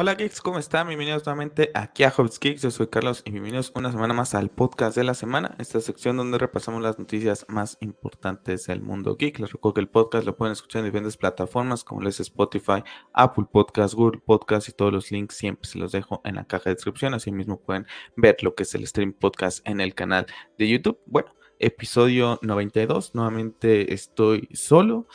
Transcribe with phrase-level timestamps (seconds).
[0.00, 0.86] Hola geeks, ¿cómo están?
[0.88, 4.48] Bienvenidos nuevamente aquí a Hobbs Geeks, yo soy Carlos y bienvenidos una semana más al
[4.48, 9.38] podcast de la semana, esta sección donde repasamos las noticias más importantes del mundo geek.
[9.38, 12.82] Les recuerdo que el podcast lo pueden escuchar en diferentes plataformas como les Spotify,
[13.12, 16.70] Apple Podcast, Google Podcast y todos los links siempre se los dejo en la caja
[16.70, 20.24] de descripción, así mismo pueden ver lo que es el stream podcast en el canal
[20.56, 20.98] de YouTube.
[21.04, 25.08] Bueno, episodio 92, nuevamente estoy solo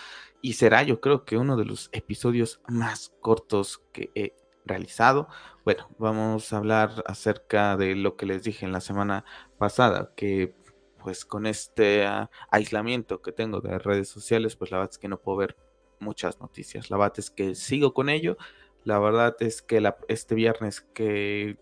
[0.43, 5.27] y será yo creo que uno de los episodios más cortos que he realizado.
[5.63, 9.25] Bueno, vamos a hablar acerca de lo que les dije en la semana
[9.57, 10.55] pasada, que
[11.03, 15.07] pues con este ah, aislamiento que tengo de redes sociales, pues la verdad es que
[15.07, 15.55] no puedo ver
[15.99, 16.89] muchas noticias.
[16.89, 18.37] La verdad es que sigo con ello.
[18.83, 21.57] La verdad es que este viernes que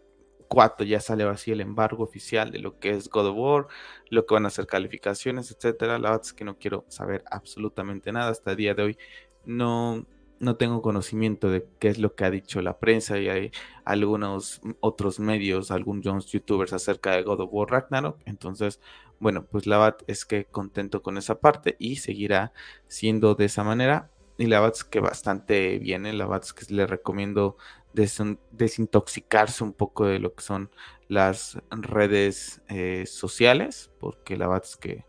[0.47, 3.67] 4 ya sale así el embargo oficial de lo que es God of War,
[4.09, 5.99] lo que van a ser calificaciones, etcétera.
[5.99, 8.97] La verdad es que no quiero saber absolutamente nada hasta el día de hoy.
[9.45, 10.05] No,
[10.43, 13.51] no tengo conocimiento de qué es lo que ha dicho la prensa y hay
[13.85, 18.19] algunos otros medios, algunos youtubers acerca de God of War Ragnarok.
[18.25, 18.79] Entonces,
[19.19, 22.53] bueno, pues la verdad es que contento con esa parte y seguirá
[22.87, 24.11] siendo de esa manera.
[24.37, 26.13] Y la verdad es que bastante bien, ¿eh?
[26.13, 27.57] la verdad es que le recomiendo
[27.93, 30.71] desintoxicarse un poco de lo que son
[31.07, 35.05] las redes eh, sociales, porque la verdad es que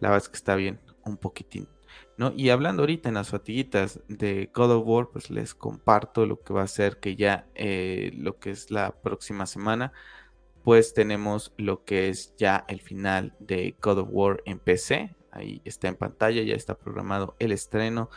[0.00, 1.68] la verdad es que está bien un poquitín.
[2.34, 6.54] Y hablando ahorita en las fatiguitas de God of War, pues les comparto lo que
[6.54, 9.92] va a ser que ya eh, lo que es la próxima semana,
[10.64, 15.14] pues tenemos lo que es ya el final de God of War en PC.
[15.30, 18.08] Ahí está en pantalla, ya está programado el estreno.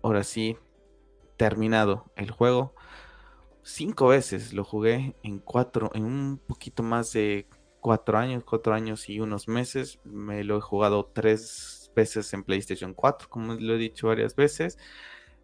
[0.00, 0.56] Ahora sí,
[1.36, 2.74] terminado el juego.
[3.62, 7.48] Cinco veces lo jugué en cuatro, en un poquito más de
[7.80, 9.98] cuatro años, cuatro años y unos meses.
[10.04, 14.78] Me lo he jugado tres veces en PlayStation 4, como lo he dicho varias veces.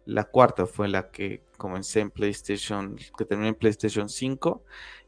[0.05, 4.63] La cuarta fue la que comencé en PlayStation, que terminé en PlayStation 5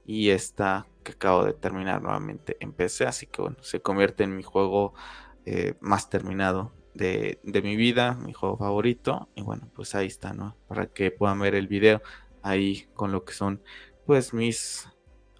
[0.05, 4.35] y esta que acabo de terminar nuevamente en PC, así que bueno, se convierte en
[4.35, 4.93] mi juego
[5.45, 10.33] eh, más terminado de, de, mi vida, mi juego favorito y bueno, pues ahí está,
[10.33, 10.55] ¿no?
[10.67, 12.01] Para que puedan ver el video
[12.43, 13.61] ahí con lo que son
[14.05, 14.87] pues mis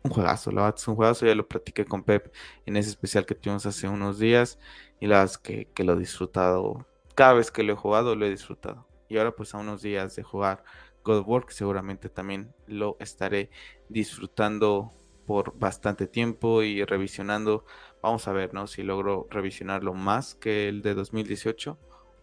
[0.04, 2.34] un juegazo, la verdad es un juegazo, ya lo platiqué con Pep
[2.66, 4.60] en ese especial que tuvimos hace unos días
[5.00, 8.16] y la verdad es que, que lo he disfrutado, cada vez que lo he jugado
[8.16, 8.88] lo he disfrutado.
[9.10, 10.64] Y ahora pues a unos días de jugar
[11.04, 13.50] God of War, seguramente también lo estaré
[13.90, 14.92] disfrutando
[15.26, 17.66] por bastante tiempo y revisionando.
[18.02, 18.68] Vamos a ver, ¿no?
[18.68, 21.78] Si logro revisionarlo más que el de 2018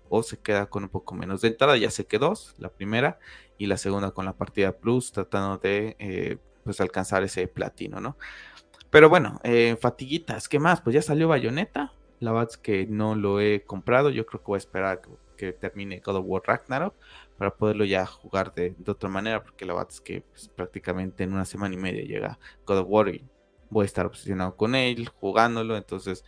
[0.08, 1.40] o se queda con un poco menos.
[1.40, 3.18] De entrada ya sé que dos, la primera
[3.56, 8.16] y la segunda con la partida plus, tratando de eh, pues alcanzar ese platino, ¿no?
[8.90, 10.80] Pero bueno, eh, fatiguitas, ¿qué más?
[10.80, 11.92] Pues ya salió Bayonetta.
[12.18, 14.10] La verdad es que no lo he comprado.
[14.10, 15.00] Yo creo que voy a esperar
[15.36, 16.94] que, termine God of War Ragnarok
[17.38, 19.42] para poderlo ya jugar de, otra manera.
[19.42, 22.86] Porque la verdad es que pues, prácticamente en una semana y media llega God of
[22.88, 23.24] War y
[23.70, 25.76] voy a estar obsesionado con él, jugándolo.
[25.76, 26.24] Entonces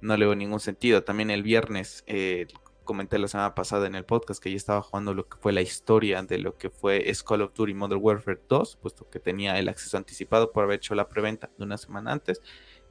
[0.00, 1.02] no le veo ningún sentido.
[1.02, 2.46] También el viernes, eh,
[2.84, 5.62] comenté la semana pasada en el podcast que ya estaba jugando lo que fue la
[5.62, 9.68] historia de lo que fue Call of Duty Modern Warfare 2, puesto que tenía el
[9.68, 12.40] acceso anticipado por haber hecho la preventa de una semana antes.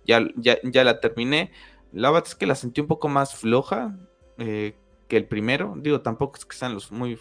[0.05, 1.51] Ya, ya, ya la terminé.
[1.91, 3.97] La verdad es que la sentí un poco más floja
[4.37, 4.75] eh,
[5.07, 5.75] que el primero.
[5.77, 7.19] Digo, tampoco es que sean los muy,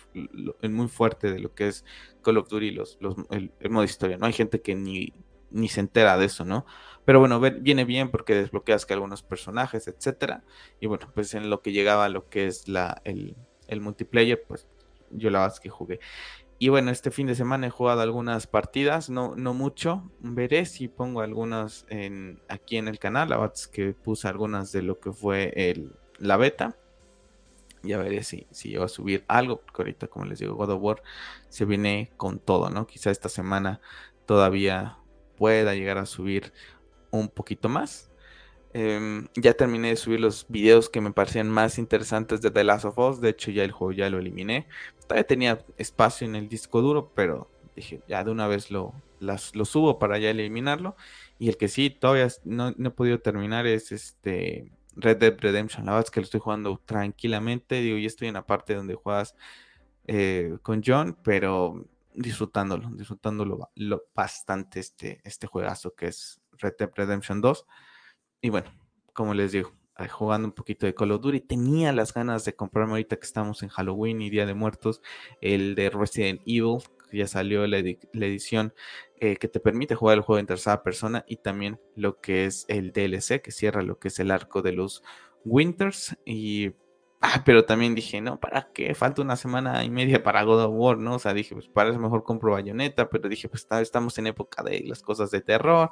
[0.62, 1.84] muy fuerte de lo que es
[2.22, 4.16] Call of Duty, los, los, el modo historia.
[4.18, 5.12] No hay gente que ni,
[5.52, 6.66] ni se entera de eso, ¿no?
[7.04, 10.44] Pero bueno, viene bien porque desbloqueas que algunos personajes, etcétera.
[10.80, 13.36] Y bueno, pues en lo que llegaba lo que es la, el,
[13.80, 14.68] multiplayer, pues
[15.10, 16.00] yo la verdad que jugué.
[16.58, 20.12] Y bueno, este fin de semana he jugado algunas partidas, no, no mucho.
[20.20, 23.30] Veré si pongo algunas en, aquí en el canal.
[23.30, 26.76] La verdad que puse algunas de lo que fue el, la beta.
[27.82, 31.02] Ya veré si, si a subir algo, porque ahorita, como les digo, God of War
[31.48, 32.86] se viene con todo, ¿no?
[32.86, 33.80] Quizá esta semana
[34.24, 35.01] todavía
[35.42, 36.52] pueda llegar a subir
[37.10, 38.12] un poquito más.
[38.74, 42.84] Em, ya terminé de subir los videos que me parecían más interesantes de The Last
[42.84, 43.20] of Us.
[43.20, 44.68] De hecho, ya el juego ya lo eliminé.
[45.00, 48.94] Todavía tenía espacio en el disco duro, pero dije, ya de una vez lo,
[49.64, 50.94] subo para ya eliminarlo.
[51.40, 55.86] Y el que sí, todavía no, he podido terminar es este Red Dead Redemption.
[55.86, 57.80] La verdad es que lo estoy jugando tranquilamente.
[57.80, 59.34] Digo, ya estoy en la parte donde juegas
[60.06, 63.70] eh, con John, pero disfrutándolo, disfrutándolo
[64.14, 67.66] bastante este, este juegazo que es Red Dead Redemption 2.
[68.40, 68.70] Y bueno,
[69.12, 69.72] como les digo,
[70.08, 73.62] jugando un poquito de Call of Duty, tenía las ganas de comprarme ahorita que estamos
[73.62, 75.02] en Halloween y Día de Muertos,
[75.40, 76.78] el de Resident Evil,
[77.10, 78.74] que ya salió la, edición
[79.20, 82.64] eh, que te permite jugar el juego en tercera persona y también lo que es
[82.68, 85.02] el DLC que cierra lo que es el arco de los
[85.44, 86.72] Winters y
[87.24, 88.94] Ah, pero también dije, no, ¿para qué?
[88.96, 91.14] Falta una semana y media para God of War, ¿no?
[91.14, 94.64] O sea, dije, pues para eso mejor compro Bayonetta, pero dije, pues estamos en época
[94.64, 95.90] de las cosas de terror.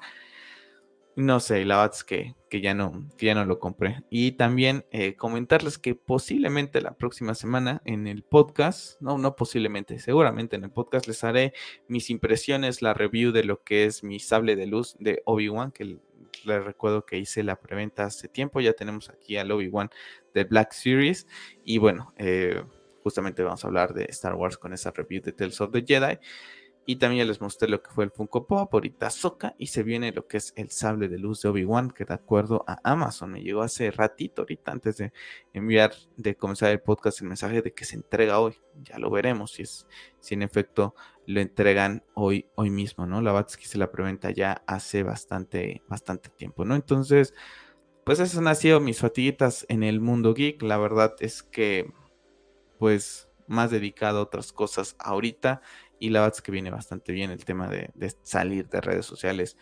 [1.15, 4.03] No sé, la verdad es que, que, ya, no, que ya no lo compré.
[4.11, 10.01] Y también eh, comentarles que posiblemente la próxima semana en el podcast, no, no posiblemente,
[10.01, 11.53] seguramente en el podcast les haré
[11.89, 15.99] mis impresiones, la review de lo que es mi sable de luz de Obi-Wan, que
[16.45, 18.61] les recuerdo que hice la preventa hace tiempo.
[18.61, 19.91] Ya tenemos aquí al Obi-Wan
[20.35, 21.27] de Black Series.
[21.65, 22.63] Y bueno, eh,
[23.03, 26.19] justamente vamos a hablar de Star Wars con esa review de Tales of the Jedi.
[26.91, 29.85] Y también ya les mostré lo que fue el Funko Pop, ahorita Soka, y se
[29.85, 33.31] viene lo que es el sable de luz de Obi-Wan, que de acuerdo a Amazon
[33.31, 35.13] me llegó hace ratito, ahorita antes de
[35.53, 38.59] enviar, de comenzar el podcast, el mensaje de que se entrega hoy.
[38.83, 39.87] Ya lo veremos si es,
[40.19, 40.97] si en efecto
[41.27, 43.21] lo entregan hoy, hoy mismo, ¿no?
[43.23, 46.75] La que se la preventa ya hace bastante, bastante tiempo, ¿no?
[46.75, 47.35] Entonces,
[48.03, 50.61] pues esas han sido mis fatiguitas en el mundo geek.
[50.63, 51.93] La verdad es que,
[52.81, 55.61] pues, más dedicado a otras cosas ahorita
[56.01, 57.93] y la verdad es que viene bastante bien el tema de,
[58.23, 59.57] salir de redes sociales.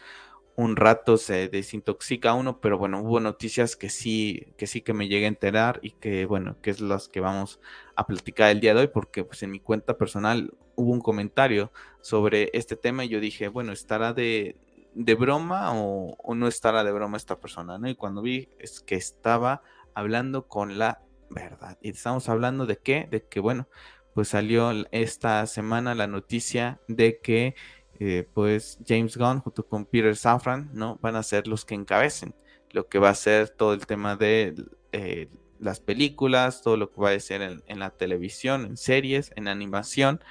[0.56, 5.08] Un rato se desintoxica uno, pero bueno, hubo noticias que sí, que sí que me
[5.08, 7.60] llegué a enterar y que bueno, que es las que vamos
[7.96, 11.72] a platicar el día de hoy, porque pues en mi cuenta personal hubo un comentario
[12.00, 14.56] sobre este tema y yo dije, bueno, ¿estará de,
[14.94, 17.78] broma o, o, no estará de broma esta persona?
[17.78, 17.88] ¿no?
[17.88, 19.62] Y cuando vi es que estaba
[19.94, 21.78] hablando con la verdad.
[21.82, 23.08] Y estamos hablando de qué?
[23.10, 23.68] De que, bueno,
[24.14, 27.54] pues salió esta semana la noticia de que
[28.00, 32.34] eh, pues James Gunn junto con Peter Safran no van a ser los que encabecen
[32.72, 34.54] lo que va a ser todo el tema de
[34.92, 35.28] eh,
[35.58, 40.22] las películas, todo lo que va a ser en, la televisión, en series, en animación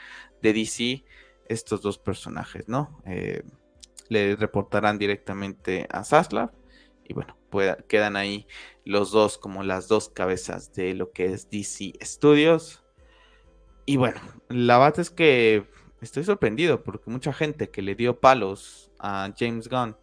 [0.41, 1.03] de DC,
[1.47, 3.01] estos dos personajes, ¿no?
[3.05, 3.43] Eh,
[4.09, 6.51] le reportarán directamente a Zaslav
[7.03, 7.37] y bueno,
[7.87, 8.47] quedan ahí
[8.85, 12.83] los dos como las dos cabezas de lo que es DC Studios.
[13.89, 14.19] Y bueno,
[14.49, 15.65] la verdad es que
[16.01, 19.95] estoy sorprendido porque mucha gente que le dio palos a James Gunn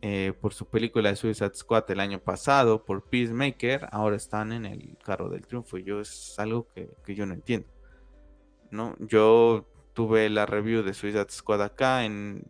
[0.00, 4.64] eh, por su película de Suicide Squad el año pasado, por Peacemaker, ahora están en
[4.64, 5.76] el carro del triunfo.
[5.76, 7.66] Y yo es algo que, yo no entiendo.
[8.70, 8.94] ¿no?
[9.00, 12.44] Yo tuve la review de Suicide Squad acá en,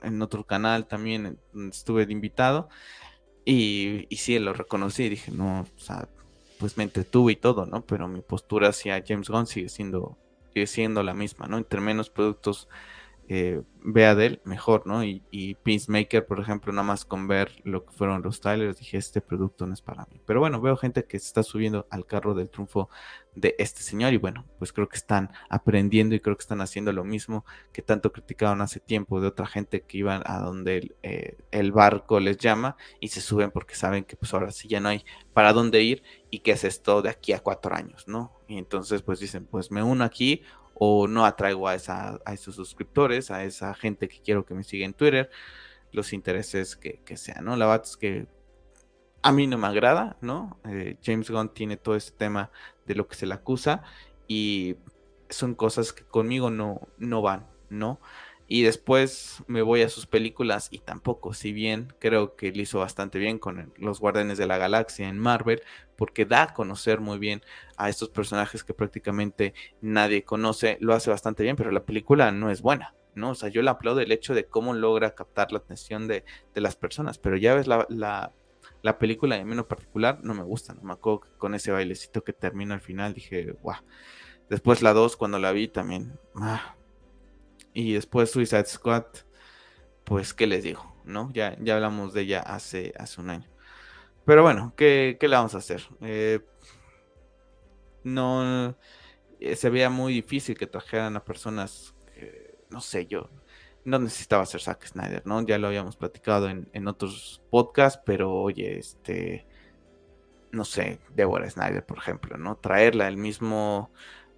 [0.00, 1.38] en otro canal también,
[1.70, 2.70] estuve de invitado.
[3.44, 6.08] Y, y sí, lo reconocí dije, no, o sea,
[6.62, 7.80] pues me entretuve y todo, ¿no?
[7.84, 10.16] Pero mi postura hacia James Gunn sigue siendo,
[10.54, 11.58] sigue siendo la misma, ¿no?
[11.58, 12.68] Entre menos productos
[13.84, 15.04] vea de él, mejor, ¿no?
[15.04, 18.98] Y, y, Peacemaker, por ejemplo, nada más con ver lo que fueron los trailers, dije,
[18.98, 20.20] este producto no es para mí.
[20.26, 22.88] Pero bueno, veo gente que se está subiendo al carro del triunfo
[23.34, 26.92] de este señor y bueno, pues creo que están aprendiendo y creo que están haciendo
[26.92, 30.96] lo mismo que tanto criticaron hace tiempo de otra gente que iban a donde el,
[31.02, 34.80] eh, el barco les llama y se suben porque saben que pues ahora sí ya
[34.80, 38.32] no hay para dónde ir y que es esto de aquí a cuatro años, ¿no?
[38.48, 40.42] Y entonces pues dicen, pues me uno aquí
[40.84, 44.64] o no atraigo a, esa, a esos suscriptores, a esa gente que quiero que me
[44.64, 45.30] siga en Twitter,
[45.92, 47.54] los intereses que, que sean, ¿no?
[47.54, 48.26] La verdad es que
[49.22, 50.58] a mí no me agrada, ¿no?
[50.64, 52.50] Eh, James Gunn tiene todo este tema
[52.84, 53.84] de lo que se le acusa
[54.26, 54.74] y
[55.28, 58.00] son cosas que conmigo no, no van, ¿no?
[58.54, 62.80] Y después me voy a sus películas y tampoco, si bien creo que lo hizo
[62.80, 65.62] bastante bien con los Guardianes de la Galaxia en Marvel,
[65.96, 67.40] porque da a conocer muy bien
[67.78, 72.50] a estos personajes que prácticamente nadie conoce, lo hace bastante bien, pero la película no
[72.50, 73.30] es buena, ¿no?
[73.30, 76.22] O sea, yo le aplaudo el hecho de cómo logra captar la atención de,
[76.54, 80.82] las personas, pero ya ves la, la, película de menos particular, no me gusta, no
[80.82, 83.80] me acuerdo con ese bailecito que termina al final, dije, guau.
[84.50, 86.76] Después la 2, cuando la vi también, ah,
[87.74, 89.04] y después Suicide Squad,
[90.04, 90.94] pues, ¿qué les digo?
[91.04, 91.30] ¿No?
[91.32, 93.48] Ya, ya hablamos de ella hace, hace un año.
[94.24, 95.82] Pero bueno, ¿qué, qué le vamos a hacer?
[96.00, 96.40] Eh,
[98.04, 98.76] no
[99.40, 101.94] eh, se veía muy difícil que trajeran a personas,
[102.70, 103.28] no sé, yo
[103.84, 105.42] no necesitaba ser Zack Snyder, ¿no?
[105.42, 109.46] Ya lo habíamos platicado en, en otros podcasts, pero oye, este,
[110.52, 112.56] no sé, Deborah Snyder, por ejemplo, ¿no?
[112.56, 113.90] Traerla, el mismo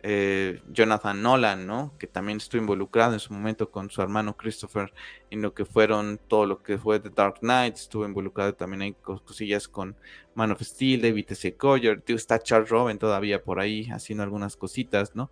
[0.06, 1.94] eh, Jonathan Nolan, ¿no?
[1.99, 4.92] Que también estuvo involucrado en su momento con su hermano Christopher
[5.30, 8.92] en lo que fueron todo lo que fue The Dark Knight, estuvo involucrado también en
[8.92, 9.96] cosillas con
[10.34, 11.28] Man of Steel, David.
[11.56, 15.30] Coyer, tío, está Charles Robin todavía por ahí haciendo algunas cositas, ¿no?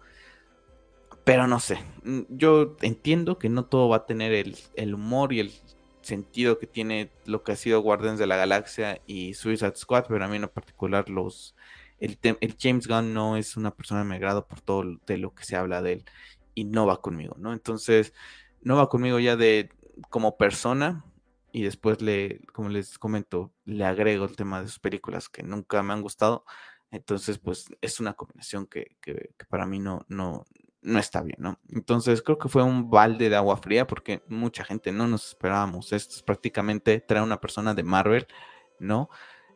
[1.22, 5.34] Pero no sé, mm, yo entiendo que no todo va a tener el, el humor
[5.34, 5.52] y el
[6.00, 10.24] sentido que tiene lo que ha sido Guardians de la Galaxia y Suicide Squad, pero
[10.24, 11.54] a mí en particular los
[12.02, 15.44] el, James Gunn no es una persona de mi agrado por todo de lo que
[15.44, 16.04] se habla de él
[16.54, 17.52] y no va conmigo, ¿no?
[17.52, 18.12] Entonces,
[18.62, 19.70] no va conmigo ya de
[20.10, 21.04] como persona
[21.52, 25.82] y después le, como les comento, le agrego el tema de sus películas que nunca
[25.82, 26.44] me han gustado.
[26.90, 30.44] Entonces, pues es una combinación que, que, para mí no, no,
[30.82, 31.58] no está bien, ¿no?
[31.70, 35.92] Entonces creo que fue un balde de agua fría porque mucha gente no nos esperábamos
[35.92, 36.16] esto.
[36.16, 38.26] Es prácticamente traer una persona de Marvel,
[38.80, 39.08] ¿no?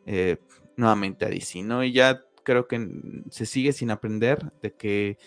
[0.05, 0.37] Eh,
[0.77, 1.83] nuevamente a DC, ¿no?
[1.83, 2.87] Y ya creo que
[3.29, 5.17] se sigue sin aprender de que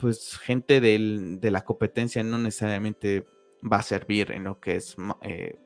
[0.00, 3.24] pues gente del, de la competencia no necesariamente
[3.62, 5.60] va a servir en lo que es eh,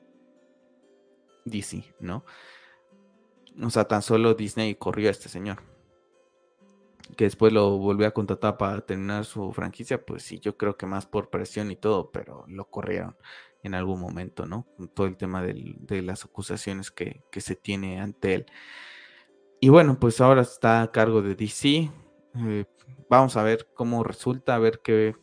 [1.46, 2.26] DC, ¿no?
[3.62, 5.62] O sea, tan solo Disney corrió a este señor
[7.16, 10.84] que después lo volvió a contratar para terminar su franquicia, pues sí, yo creo que
[10.84, 13.16] más por presión y todo, pero lo corrieron
[13.62, 14.66] en algún momento, ¿no?
[14.92, 18.46] Todo el tema de las acusaciones que, se tiene ante él.
[19.60, 21.90] Y bueno, pues ahora está a cargo de DC.
[22.36, 22.64] Eh,
[23.08, 25.16] vamos a ver cómo resulta, a ver qué,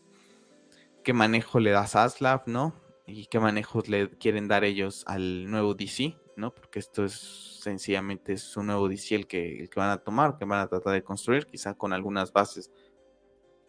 [1.04, 2.76] qué manejo le da Zaslav, ¿no?
[3.08, 6.18] Y qué manejos le quieren dar ellos al nuevo DC.
[6.36, 6.54] ¿no?
[6.54, 10.38] Porque esto es sencillamente es un nuevo DC el que, el que van a tomar,
[10.38, 12.72] que van a tratar de construir, quizá con algunas bases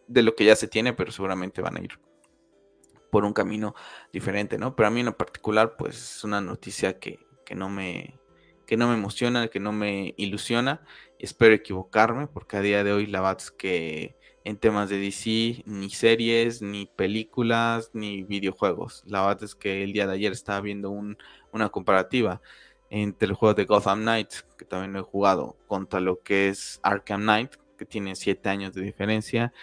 [0.07, 1.99] de lo que ya se tiene, pero seguramente van a ir
[3.11, 3.73] por un camino
[4.11, 4.75] diferente, ¿no?
[4.75, 8.19] Pero a mí en particular, pues es una noticia que, que no me
[8.67, 10.81] que no me emociona, que no me ilusiona.
[11.17, 15.63] Espero equivocarme, porque a día de hoy la verdad es que en temas de DC,
[15.65, 19.03] ni series, ni películas, ni videojuegos.
[19.05, 21.17] La verdad es que el día de ayer estaba viendo un,
[21.51, 22.41] una comparativa
[22.89, 26.79] entre el juego de Gotham Knight, que también lo he jugado, contra lo que es
[26.83, 29.53] Arkham Knight, que tiene 7 años de diferencia,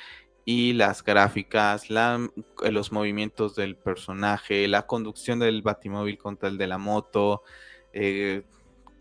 [0.47, 6.79] y las gráficas, los movimientos del personaje, la conducción del batimóvil contra el de la
[6.79, 7.43] moto,
[7.95, 8.43] eh,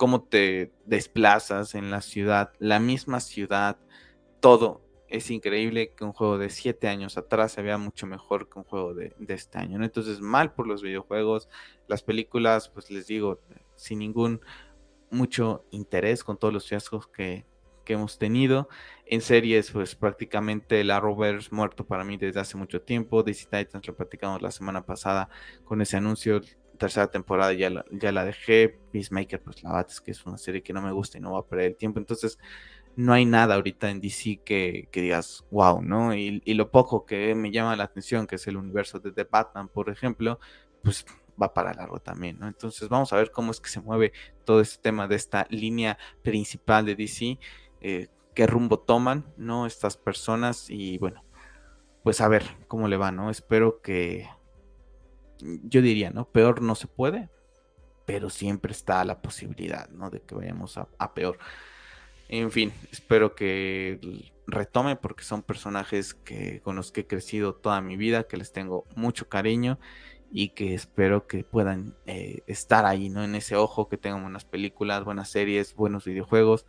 [0.04, 3.78] cómo te desplazas en la ciudad, la misma ciudad,
[4.42, 8.60] todo es increíble que un juego de 7 años atrás se vea mucho mejor que
[8.60, 9.80] un juego de, este año.
[9.80, 9.86] ¿no?
[9.86, 11.48] Entonces, mal por los videojuegos,
[11.88, 13.40] las películas, pues les digo,
[13.78, 14.42] sin ningún
[15.10, 17.46] mucho interés con todos los fiascos que,
[17.86, 18.68] hemos tenido.
[19.06, 23.24] En series, pues prácticamente la Rovers muerto para mí desde hace mucho tiempo.
[23.24, 25.30] DC Titans lo platicamos la semana pasada
[25.64, 26.42] con ese anuncio.
[26.77, 28.80] Tercera temporada ya la, ya la dejé.
[28.92, 31.34] Peacemaker, pues la verdad es que es una serie que no me gusta y no
[31.34, 32.00] va a perder el tiempo.
[32.00, 32.38] Entonces,
[32.96, 36.15] no hay nada ahorita en DC que, digas, wow, ¿no?
[36.15, 39.68] Y, lo poco que me llama la atención, que es el universo de The Batman,
[39.68, 40.39] por ejemplo,
[40.84, 41.06] pues
[41.42, 42.48] va para largo también, ¿no?
[42.48, 44.13] Entonces vamos a ver cómo es que se mueve
[44.46, 47.39] todo este tema de esta línea principal de DC,
[47.82, 49.65] eh, qué rumbo toman, ¿no?
[49.65, 51.24] Estas personas y bueno,
[52.03, 53.32] pues a ver cómo le va, ¿no?
[53.32, 54.30] Espero que,
[55.64, 56.26] yo diría, ¿no?
[56.26, 57.30] Peor no se puede,
[58.06, 60.10] pero siempre está la posibilidad, ¿no?
[60.10, 61.38] De que vayamos a peor.
[62.30, 64.00] En fin, espero que
[64.48, 68.52] retome porque son personajes que, con los que he crecido toda mi vida, que les
[68.52, 69.80] tengo mucho cariño
[70.32, 73.24] y que espero que puedan eh, estar ahí, ¿no?
[73.24, 76.66] En ese ojo, que tengan buenas películas, buenas series, buenos videojuegos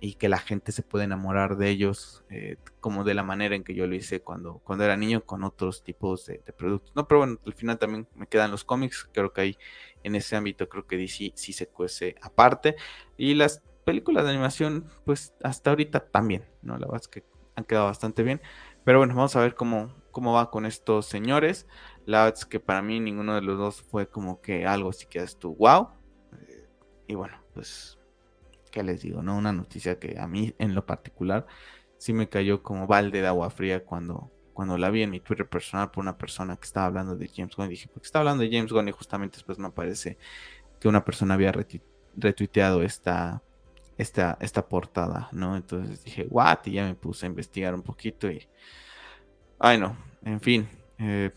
[0.00, 3.64] y que la gente se pueda enamorar de ellos eh, como de la manera en
[3.64, 6.94] que yo lo hice cuando, cuando era niño con otros tipos de, productos.
[6.94, 9.58] No, pero bueno, al final también me quedan los cómics, creo que ahí
[10.02, 12.76] en ese ámbito creo que DC sí se cuece aparte.
[13.16, 16.74] Y las películas de animación, pues hasta ahorita también, ¿no?
[16.78, 17.24] La verdad es que
[17.56, 18.40] han quedado bastante bien.
[18.84, 21.66] Pero bueno, vamos a ver cómo, cómo va con estos señores.
[22.06, 25.06] La verdad es que para mí ninguno de los dos fue como que algo así
[25.06, 25.88] que es tu wow.
[27.06, 27.97] y bueno, pues,
[28.68, 29.22] ¿qué les digo?
[29.22, 29.36] ¿No?
[29.36, 31.46] Una noticia que a mí en lo particular
[31.98, 35.48] sí me cayó como balde de agua fría cuando, cuando la vi en mi Twitter
[35.48, 37.68] personal por una persona que estaba hablando de James Gunn.
[37.68, 40.18] dije, porque está hablando de James Gunn y justamente después me parece
[40.80, 41.52] que una persona había
[42.16, 43.42] retuiteado esta,
[43.98, 45.56] esta, esta portada, ¿no?
[45.56, 46.60] Entonces dije, what?
[46.66, 48.48] Y ya me puse a investigar un poquito y...
[49.58, 50.68] Ay, no, en fin.
[50.98, 51.32] Eh,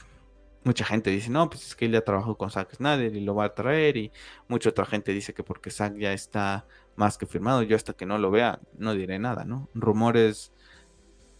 [0.64, 3.36] mucha gente dice, no, pues es que él ya trabajó con Zack Snyder y lo
[3.36, 3.98] va a traer.
[3.98, 4.12] Y
[4.48, 8.06] mucha otra gente dice que porque Zack ya está más que firmado, yo hasta que
[8.06, 9.70] no lo vea no diré nada, ¿no?
[9.74, 10.54] Rumores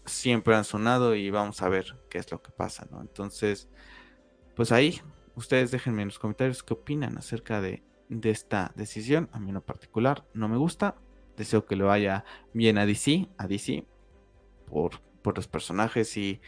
[0.04, 3.00] siempre han sonado y vamos a ver qué es lo que pasa, ¿no?
[3.00, 3.68] Entonces,
[4.56, 5.00] pues ahí,
[5.34, 9.28] ustedes déjenme en los comentarios qué opinan acerca de, de esta decisión.
[9.32, 10.96] A mí en lo particular no me gusta,
[11.36, 13.86] deseo que le vaya bien a DC, a DC,
[14.66, 16.40] por, por los personajes y,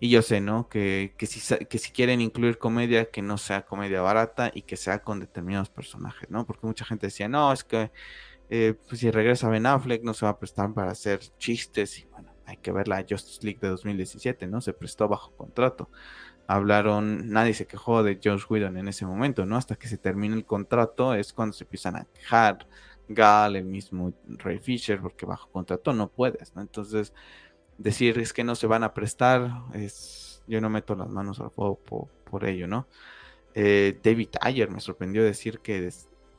[0.00, 0.68] y yo sé, ¿no?
[0.68, 4.76] Que, que, si, que si quieren incluir comedia, que no sea comedia barata y que
[4.76, 6.46] sea con determinados personajes, ¿no?
[6.46, 7.90] Porque mucha gente decía, no, es que
[8.50, 12.06] eh, pues si regresa Ben Affleck no se va a prestar para hacer chistes y
[12.06, 14.60] bueno, hay que ver la Justice League de 2017, ¿no?
[14.60, 15.90] Se prestó bajo contrato.
[16.46, 19.56] Hablaron, nadie se quejó de Josh Whedon en ese momento, ¿no?
[19.56, 22.66] Hasta que se termina el contrato es cuando se empiezan a quejar
[23.08, 26.62] Gal, el mismo Ray Fisher, porque bajo contrato no puedes, ¿no?
[26.62, 27.12] Entonces,
[27.78, 31.50] decir es que no se van a prestar, es, yo no meto las manos al
[31.50, 31.80] fuego
[32.24, 32.86] por, ello, ¿no?
[33.54, 35.90] Eh, David Ayer me sorprendió decir que,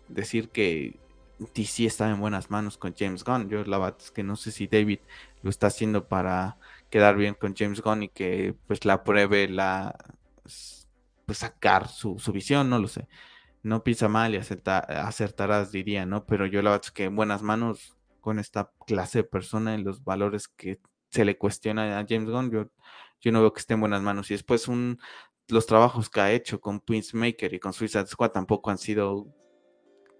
[0.07, 0.99] decir que
[1.39, 3.49] DC estaba en buenas manos con James Gunn.
[3.49, 4.99] Yo la verdad es que no sé si David
[5.41, 6.57] lo está haciendo para
[6.89, 9.95] quedar bien con James Gunn y que pues la pruebe la
[11.25, 13.07] pues sacar su, visión, no lo sé.
[13.61, 16.25] No pisa mal y acertarás, diría, ¿no?
[16.25, 19.83] Pero yo la verdad es que en buenas manos con esta clase de persona en
[19.83, 20.79] los valores que
[21.09, 22.69] se le cuestiona a James Gunn, yo,
[23.19, 24.29] yo no veo que esté en buenas manos.
[24.31, 24.99] Y después un,
[25.47, 29.27] los trabajos que ha hecho con Maker y con Suicide Squad tampoco han sido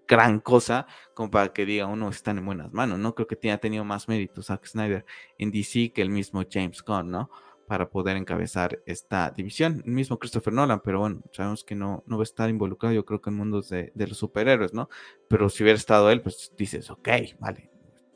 [0.08, 2.98] gran cosa como para que diga uno están en buenas manos.
[2.98, 5.04] No creo que tenga tenido más méritos Zack Snyder
[5.38, 7.30] en DC que el mismo James Gunn, ¿no?
[7.68, 9.82] Para poder encabezar esta división.
[9.86, 13.04] El mismo Christopher Nolan, pero bueno, sabemos que no, no va a estar involucrado, yo
[13.04, 14.88] creo que en mundos de, de los superhéroes, ¿no?
[15.28, 17.70] Pero si hubiera estado él, pues dices, ok, vale,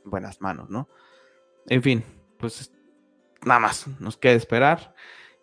[0.05, 0.89] buenas manos, ¿no?
[1.69, 2.03] En fin,
[2.45, 2.71] pues
[3.43, 4.95] nada más, nos queda esperar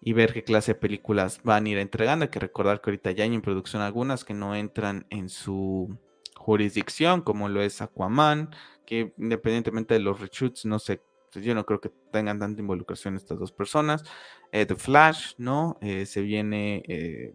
[0.02, 2.24] y ver qué clase de películas van a ir entregando.
[2.24, 5.98] Hay que recordar que ahorita ya hay en producción algunas que no entran en su
[6.36, 8.52] jurisdicción, como lo es Aquaman,
[8.86, 11.02] que independientemente de los reshoots, no sé,
[11.34, 14.04] pues, yo no creo que tengan tanta involucración estas dos personas.
[14.52, 15.80] Eh, The Flash, ¿no?
[15.82, 17.34] Eh, se viene eh,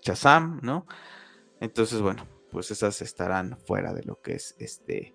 [0.00, 0.86] Shazam, ¿no?
[1.60, 5.14] Entonces, bueno, pues esas estarán fuera de lo que es este,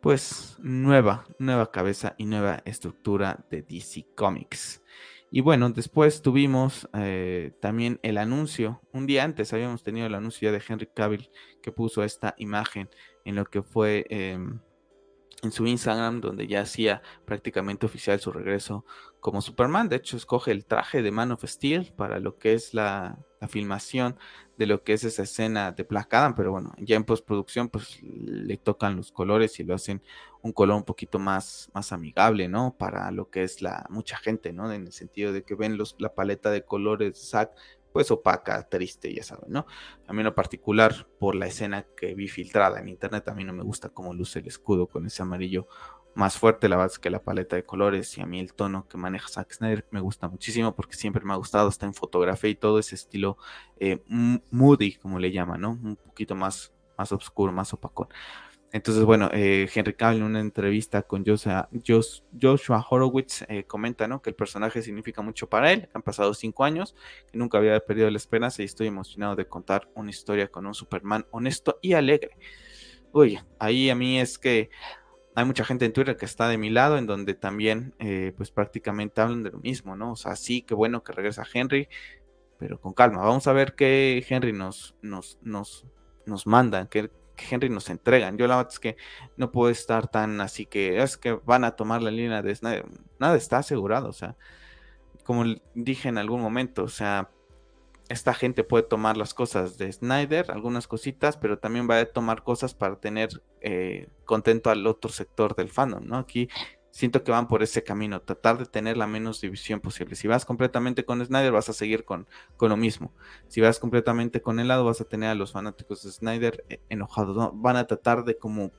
[0.00, 4.82] pues nueva, nueva cabeza y nueva estructura de DC Comics.
[5.30, 8.80] Y bueno, después tuvimos eh, también el anuncio.
[8.92, 11.30] Un día antes habíamos tenido el anuncio ya de Henry Cavill
[11.62, 12.88] que puso esta imagen
[13.24, 14.60] en lo que fue em,
[15.42, 18.86] en su Instagram, donde ya hacía prácticamente oficial su regreso
[19.20, 19.88] como Superman.
[19.88, 24.16] De hecho, escoge el traje de Man of Steel para lo que es la, filmación
[24.56, 28.02] de lo que es esa escena de Black Adam, pero bueno, ya en postproducción pues
[28.02, 30.02] le tocan los colores y lo hacen
[30.42, 32.74] un color un poquito más, más amigable, ¿no?
[32.76, 34.72] Para lo que es la mucha gente, ¿no?
[34.72, 37.52] En el sentido de que ven los, la paleta de colores de Zack
[37.92, 39.66] pues opaca, triste, ya saben, ¿no?
[40.06, 43.44] A mí en lo particular, por la escena que vi filtrada en internet, a mí
[43.44, 45.66] no me gusta cómo luce el escudo con ese amarillo
[46.18, 48.98] más fuerte, la verdad que la paleta de colores y a mí el tono que
[48.98, 52.56] maneja Zack Snyder me gusta muchísimo porque siempre me ha gustado, está en fotografía y
[52.56, 53.38] todo ese estilo
[53.78, 54.02] eh,
[54.50, 55.70] moody, como le llaman, ¿no?
[55.70, 58.08] Un poquito más, más oscuro, más opacón.
[58.72, 61.68] Entonces, bueno, eh, Henry Cavill en una entrevista con Joshua,
[62.42, 64.20] Joshua Horowitz eh, comenta ¿no?
[64.20, 65.88] que el personaje significa mucho para él.
[65.94, 66.96] Han pasado cinco años,
[67.30, 70.74] que nunca había perdido la esperanza y estoy emocionado de contar una historia con un
[70.74, 72.36] Superman honesto y alegre.
[73.12, 74.68] Oye, ahí a mí es que
[75.38, 78.50] hay mucha gente en Twitter que está de mi lado, en donde también, eh, pues
[78.50, 80.12] prácticamente hablan de lo mismo, ¿no?
[80.12, 81.88] O sea, sí, qué bueno que regresa Henry,
[82.58, 83.22] pero con calma.
[83.22, 85.86] Vamos a ver qué Henry nos, nos, nos,
[86.26, 88.36] nos manda, qué que Henry nos entregan.
[88.36, 88.96] Yo la verdad es que
[89.36, 92.86] no puedo estar tan así que es que van a tomar la línea de Snyder.
[93.20, 94.34] Nada está asegurado, o sea,
[95.22, 97.30] como dije en algún momento, o sea,
[98.08, 102.42] esta gente puede tomar las cosas de Snyder, algunas cositas, pero también va a tomar
[102.42, 103.28] cosas para tener
[103.60, 106.16] eh, contento al otro sector del fandom, ¿no?
[106.16, 106.48] Aquí
[106.90, 110.16] siento que van por ese camino, tratar de tener la menos división posible.
[110.16, 113.12] Si vas completamente con Snyder, vas a seguir con, con lo mismo.
[113.46, 116.80] Si vas completamente con el lado, vas a tener a los fanáticos de Snyder eh,
[116.88, 117.50] enojados.
[117.54, 118.72] Van a tratar de como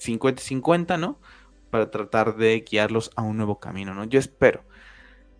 [0.00, 1.20] 50-50, ¿no?
[1.70, 4.04] Para tratar de guiarlos a un nuevo camino, ¿no?
[4.04, 4.64] Yo espero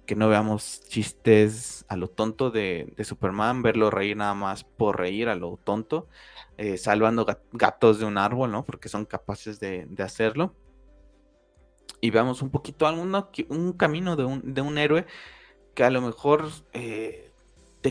[0.06, 5.28] que no veamos chistes a lo tonto de, Superman, verlo reír nada más por reír
[5.28, 6.08] a lo tonto,
[6.56, 8.64] eh, salvando gatos de un árbol, ¿no?
[8.64, 10.54] Porque son capaces de, de hacerlo
[12.00, 15.06] y veamos un poquito alguno, un camino de un, de un héroe
[15.74, 17.25] que a lo mejor eh,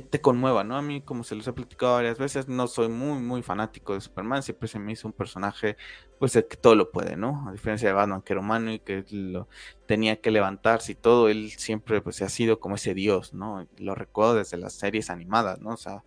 [0.02, 0.78] te, conmueva, ¿no?
[0.78, 4.02] A mí, como se los he platicado varias veces, no soy muy, muy fanático de
[4.02, 5.78] Superman, siempre se me hizo un personaje,
[6.20, 7.48] pues, el que todo lo puede, ¿no?
[7.48, 9.48] A diferencia de Batman, que era humano y que lo,
[9.86, 13.68] tenía que levantarse y todo, él siempre, pues, ha sido como ese dios, ¿no?
[13.78, 15.72] Lo recuerdo desde las series animadas, ¿no?
[15.72, 16.04] O sea,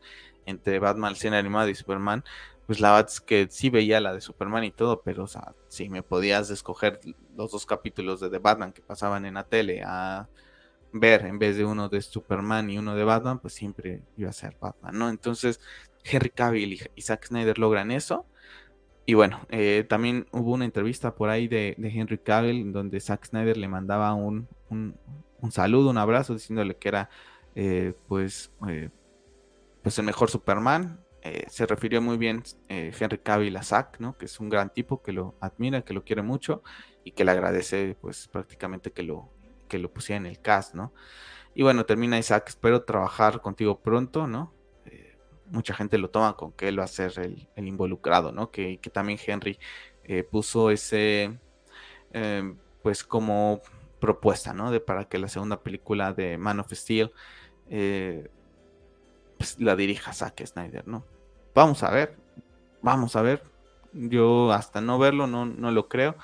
[0.46, 2.24] entre Batman, el cine animado y Superman,
[2.68, 5.54] pues la verdad es que sí veía la de Superman y todo, pero o sea,
[5.68, 7.00] si me podías escoger
[7.34, 10.28] los dos capítulos de The Batman que pasaban en la tele a
[10.92, 14.32] ver en vez de uno de Superman y uno de Batman, pues siempre iba a
[14.32, 15.08] ser Batman, ¿no?
[15.08, 15.60] Entonces,
[16.04, 18.26] Henry Cavill y Zack Snyder logran eso.
[19.06, 23.56] Y bueno, eh, también hubo una entrevista por ahí de, Henry Cavill donde Zack Snyder
[23.56, 24.94] le mandaba un, un,
[25.50, 27.08] saludo, un abrazo, diciéndole que era
[27.54, 28.90] eh, pues, eh,
[29.82, 31.00] pues el mejor Superman,
[31.48, 34.16] se refirió muy bien Henry Cavill a Zack, ¿no?
[34.16, 36.62] Que es un gran tipo, que lo admira, que lo quiere mucho
[37.04, 39.30] y que le agradece, pues, prácticamente que lo,
[39.68, 40.92] que lo pusiera en el cast, ¿no?
[41.54, 44.52] Y bueno, termina Isaac, espero trabajar contigo pronto, ¿no?
[44.86, 48.50] Eh, mucha gente lo toma con que él va a ser el, involucrado, ¿no?
[48.50, 49.58] Que, también Henry
[50.30, 51.38] puso ese,
[52.82, 53.60] pues, como
[54.00, 54.70] propuesta, ¿no?
[54.70, 57.12] De para que la segunda película de Man of Steel
[59.38, 61.04] pues, la dirija Zack Snyder, ¿no?
[61.54, 62.16] Vamos a ver,
[62.82, 63.42] vamos a ver.
[63.92, 66.16] Yo hasta no verlo no, no lo creo.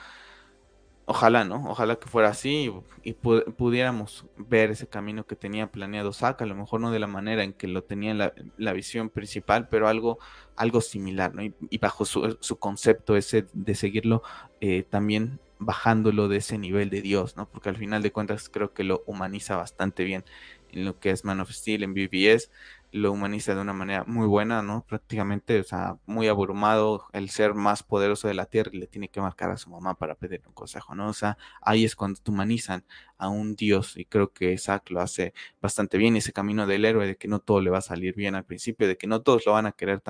[1.06, 1.62] Ojalá, ¿no?
[1.68, 6.54] Ojalá que fuera así y, pudiéramos ver ese camino que tenía planeado Saka, a lo
[6.54, 8.18] mejor no de la manera en que lo tenía en
[8.56, 10.18] la, visión principal, pero algo,
[10.56, 11.42] algo similar, ¿no?
[11.42, 14.22] Y, bajo su, concepto ese de seguirlo
[14.62, 17.48] eh, también bajándolo de ese nivel de Dios, ¿no?
[17.50, 20.24] Porque al final de cuentas creo que lo humaniza bastante bien
[20.72, 22.50] en lo que es Man of Steel, en BBS,
[22.94, 24.84] lo humaniza de una manera muy buena, ¿no?
[24.86, 29.08] Prácticamente, o sea, muy abrumado, el ser más poderoso de la Tierra y le tiene
[29.08, 31.08] que marcar a su mamá para pedir un consejo, ¿no?
[31.08, 32.84] O sea, ahí es cuando te humanizan
[33.18, 37.04] a un Dios y creo que Zack lo hace bastante bien, ese camino del héroe,
[37.04, 39.44] de que no todo le va a salir bien al principio, de que no todos
[39.44, 40.00] lo van a querer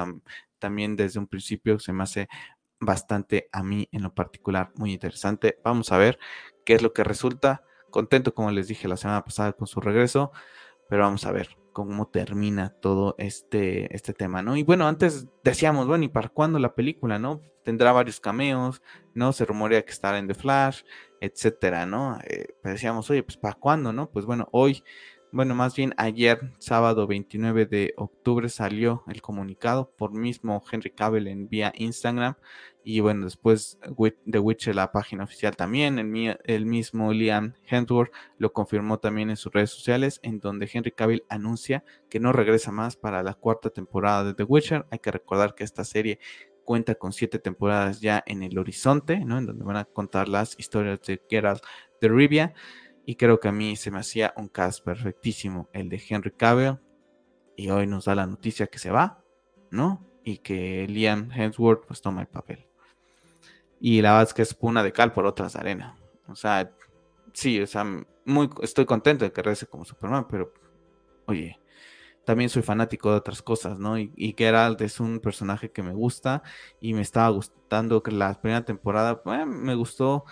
[0.59, 2.29] también desde un principio, se me hace
[2.81, 5.59] bastante a mí en lo particular muy interesante.
[5.64, 6.18] Vamos a ver
[6.66, 7.62] qué es lo que resulta.
[7.88, 10.33] Contento, como les dije la semana pasada, con su regreso,
[10.90, 14.57] pero vamos a ver cómo termina todo este, este tema, ¿no?
[14.57, 17.43] Y bueno, antes decíamos, bueno, ¿y para cuándo la película, no?
[17.65, 18.81] Tendrá varios cameos,
[19.13, 19.35] ¿no?
[19.35, 20.83] Se rumorea que estará en The Flash,
[21.21, 22.19] etcétera, ¿no?
[22.25, 24.09] Eh, pues decíamos, oye, pues ¿para cuándo, no?
[24.11, 24.83] Pues bueno, hoy
[25.35, 31.27] bueno, más bien ayer, sábado 29 de octubre, salió el comunicado por mismo Henry Cavill
[31.27, 32.37] en vía Instagram.
[32.85, 33.81] Y bueno, después
[34.31, 39.37] The Witcher, la página oficial también, el, el mismo Liam Hemsworth lo confirmó también en
[39.37, 43.70] sus redes sociales, en donde Henry Cavill anuncia que no regresa más para la cuarta
[43.70, 44.87] temporada de The Witcher.
[44.92, 46.20] Hay que recordar que esta serie
[46.64, 49.38] cuenta con siete temporadas ya en el horizonte, ¿no?
[49.38, 51.62] En donde van a contar las historias de Geralt
[52.01, 52.55] de Rivia.
[53.07, 56.79] Y creo que a mí se me hacía un cast perfectísimo el de Henry Cavill.
[57.57, 59.23] Y hoy nos da la noticia que se va,
[59.71, 60.07] ¿no?
[60.25, 62.67] Y que Liam Hemsworth pues toma el papel.
[63.81, 65.97] Y la verdad es que es puna de cal por otras de arena.
[66.27, 66.73] O sea,
[67.33, 67.85] sí, o sea,
[68.25, 70.53] muy, estoy contento de que regrese como Superman, pero
[71.27, 71.61] oye,
[72.25, 73.99] también soy fanático de otras cosas, ¿no?
[73.99, 76.43] Y, y, Geralt es un personaje que me gusta
[76.81, 80.25] y me estaba gustando que la primera temporada, eh, me gustó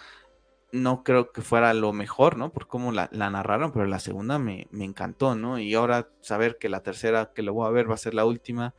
[0.72, 2.50] no creo que fuera lo mejor, ¿no?
[2.50, 5.58] Por cómo la, narraron, pero la segunda me, encantó, ¿no?
[5.58, 8.24] Y ahora saber que la tercera que lo voy a ver va a ser la
[8.24, 8.74] última,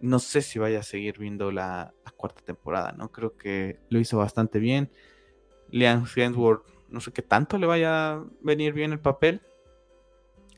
[0.00, 3.10] no sé si vaya a seguir viendo la, cuarta temporada, ¿no?
[3.10, 4.92] Creo que lo hizo bastante bien.
[5.70, 9.40] Liam Hemsworth, no sé qué tanto le vaya a venir bien el papel.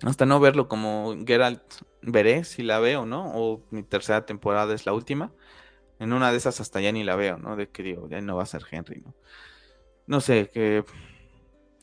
[0.02, 1.62] Hasta no verlo como Geralt,
[2.02, 3.32] veré si la veo, ¿no?
[3.34, 5.32] O mi tercera temporada es la última.
[6.00, 7.56] En una de esas hasta ya ni la veo, ¿no?
[7.56, 9.14] De que digo, ya no va a ser Henry, ¿no?
[10.06, 10.84] No sé, que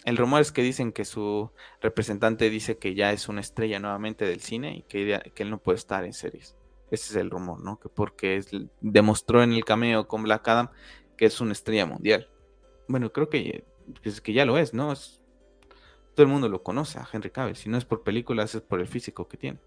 [0.06, 4.26] el rumor es que dicen que su representante dice que ya es una estrella nuevamente
[4.26, 6.56] del cine y que, que él no puede estar en series.
[6.92, 7.80] Ese es el rumor, ¿no?
[7.80, 8.44] Que porque
[8.82, 10.70] demostró en el cameo con Black Adam
[11.18, 12.30] que es una estrella mundial.
[12.88, 13.64] Bueno, creo que,
[14.02, 14.92] pues, que ya lo es, ¿no?
[14.92, 15.22] Es,
[16.16, 17.56] todo el mundo lo conoce a Henry Cavill.
[17.56, 19.60] Si no es por películas, es por el físico que tiene,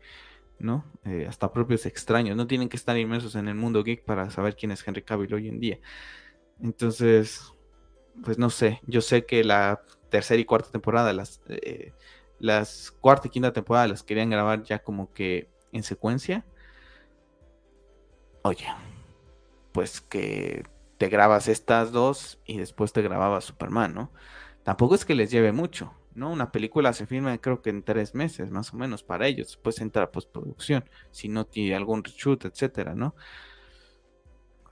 [0.59, 0.85] ¿no?
[1.05, 2.37] Eh, hasta propios extraños.
[2.37, 5.35] No tienen que estar inmersos en el mundo geek para saber quién es Henry Cavill
[5.35, 5.81] hoy en día.
[6.61, 7.53] Entonces,
[8.25, 11.93] pues no sé, yo sé que la tercera y cuarta temporada, las, eh,
[12.39, 16.45] las cuarta y quinta temporada las querían grabar ya como que en secuencia.
[18.43, 18.67] Oye,
[19.73, 20.65] pues que
[20.99, 24.13] te grabas estas dos y después te grababa Superman, ¿no?
[24.63, 26.31] Tampoco es que les lleve mucho, ¿no?
[26.31, 29.81] Una película se filma creo que en tres meses más o menos para ellos, después
[29.81, 33.15] entra a postproducción, si no tiene algún reshoot, etcétera, ¿no?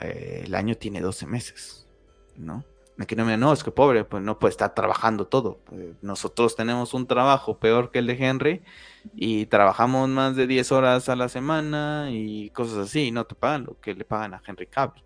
[0.00, 1.88] Eh, el año tiene 12 meses,
[2.36, 2.64] ¿no?
[3.06, 5.60] Que no me no, es que pobre, pues no puede estar trabajando todo.
[5.72, 8.62] Eh, nosotros tenemos un trabajo peor que el de Henry
[9.14, 13.34] y trabajamos más de 10 horas a la semana y cosas así, y no te
[13.34, 15.04] pagan lo que le pagan a Henry Cavill,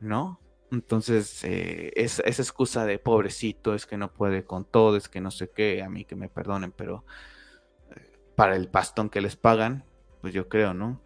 [0.00, 0.40] ¿no?
[0.72, 5.30] Entonces, eh, esa excusa de pobrecito es que no puede con todo, es que no
[5.30, 7.04] sé qué, a mí que me perdonen, pero
[7.94, 9.84] eh, para el pastón que les pagan,
[10.22, 11.00] pues yo creo, ¿no?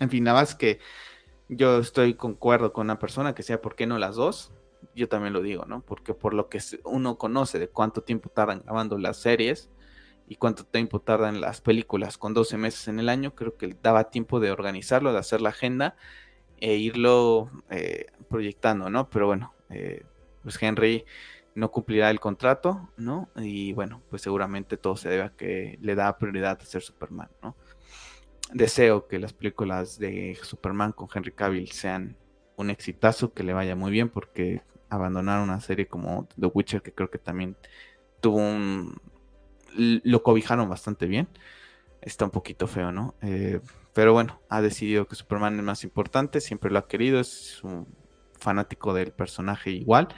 [0.00, 0.80] en fin, nada más que
[1.48, 4.52] yo estoy concuerdo con una persona que sea, ¿por qué no las dos?
[4.94, 5.80] Yo también lo digo, ¿no?
[5.80, 9.70] Porque por lo que uno conoce de cuánto tiempo tardan grabando las series
[10.28, 14.10] y cuánto tiempo tardan las películas con 12 meses en el año, creo que daba
[14.10, 15.96] tiempo de organizarlo, de hacer la agenda
[16.60, 19.10] e irlo eh, proyectando, ¿no?
[19.10, 20.04] Pero bueno, eh,
[20.42, 21.04] pues Henry
[21.54, 23.28] no cumplirá el contrato, ¿no?
[23.36, 27.30] Y bueno, pues seguramente todo se debe a que le da prioridad a ser Superman,
[27.42, 27.56] ¿no?
[28.52, 32.16] Deseo que las películas de Superman con Henry Cavill sean
[32.56, 34.62] un exitazo, que le vaya muy bien, porque
[34.94, 37.56] abandonar una serie como The Witcher, que creo que también
[38.20, 39.00] tuvo un...
[39.76, 41.28] lo cobijaron bastante bien.
[42.00, 43.14] Está un poquito feo, ¿no?
[43.22, 43.60] Eh,
[43.94, 47.86] pero bueno, ha decidido que Superman es más importante, siempre lo ha querido, es un
[48.38, 50.08] fanático del personaje igual.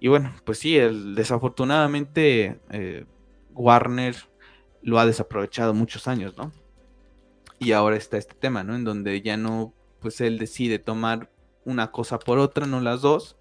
[0.00, 3.06] Y bueno, pues sí, el, desafortunadamente eh,
[3.54, 4.16] Warner
[4.82, 6.52] lo ha desaprovechado muchos años, ¿no?
[7.58, 8.74] Y ahora está este tema, ¿no?
[8.74, 11.30] En donde ya no, pues él decide tomar
[11.64, 13.36] una cosa por otra, no las dos.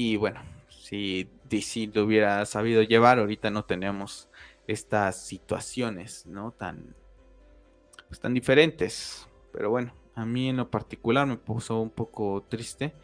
[0.00, 4.28] Y bueno, si DC lo hubiera sabido llevar, ahorita no tenemos
[4.68, 6.52] estas situaciones, ¿no?
[6.52, 6.94] Tan,
[8.06, 9.26] pues, tan diferentes.
[9.52, 12.94] Pero bueno, a mí en lo particular me puso un poco triste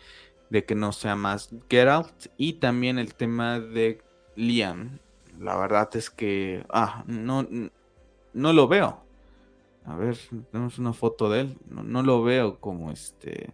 [0.50, 4.00] de que no sea más Geralt y también el tema de
[4.36, 5.00] Liam.
[5.40, 7.44] La verdad es que ah, no,
[8.34, 9.04] no lo veo.
[9.84, 10.16] A ver,
[10.52, 11.58] tenemos una foto de él.
[11.68, 13.52] No, lo veo como este.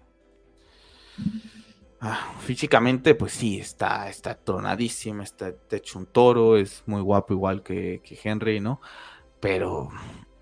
[2.02, 7.62] Ah, físicamente, pues sí, está, está tronadísimo, está hecho un toro, es muy guapo igual
[7.62, 8.80] que, Henry, ¿no?
[9.38, 9.90] Pero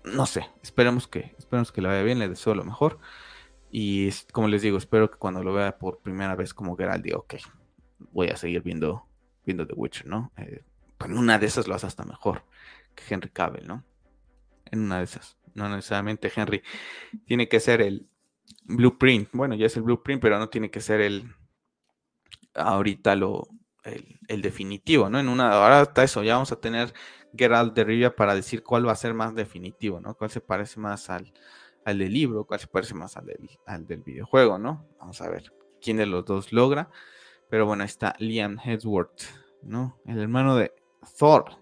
[0.05, 2.99] no sé, esperemos que, esperemos que le vaya bien, le deseo lo mejor.
[3.71, 7.17] Y como les digo, espero que cuando lo vea por primera vez como Geralt diga,
[7.17, 7.35] ok,
[8.13, 9.05] voy a seguir viendo,
[9.45, 10.31] viendo The Witcher, ¿no?
[10.37, 10.63] Eh,
[11.03, 12.43] en una de esas lo hace hasta mejor
[12.95, 13.83] que Henry Cavill, ¿no?
[14.65, 15.37] En una de esas.
[15.55, 16.63] No necesariamente Henry
[17.25, 18.07] tiene que ser el
[18.63, 19.29] blueprint.
[19.33, 21.35] Bueno, ya es el blueprint, pero no tiene que ser el
[22.59, 23.47] ahorita lo
[23.83, 25.19] el, definitivo, ¿no?
[25.19, 26.93] En una ahora está eso, ya vamos a tener
[27.35, 30.15] Geralt de Rivia para decir cuál va a ser más definitivo, ¿no?
[30.15, 31.31] Cuál se parece más al,
[31.85, 34.87] al del libro, cuál se parece más al del, al del videojuego, ¿no?
[34.99, 36.89] Vamos a ver quién de los dos logra.
[37.49, 39.23] Pero bueno, está Liam Hemsworth,
[39.63, 39.99] ¿no?
[40.05, 40.71] El hermano de
[41.17, 41.59] Thor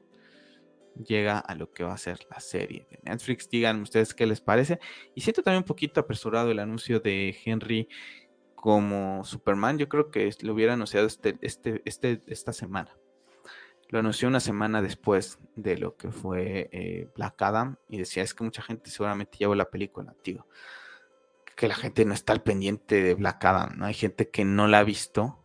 [0.95, 3.49] llega a lo que va a ser la serie de Netflix.
[3.49, 4.79] Digan ustedes qué les parece.
[5.15, 7.87] Y siento también un poquito apresurado el anuncio de Henry
[8.57, 9.77] como Superman.
[9.77, 12.97] Yo creo que lo hubiera anunciado este, este, este, esta semana.
[13.89, 18.33] Lo anunció una semana después de lo que fue eh, Black Adam y decía, es
[18.33, 20.47] que mucha gente seguramente llevó la película, tío.
[21.55, 23.85] Que la gente no está al pendiente de Black Adam, ¿no?
[23.85, 25.39] Hay gente que no la ha visto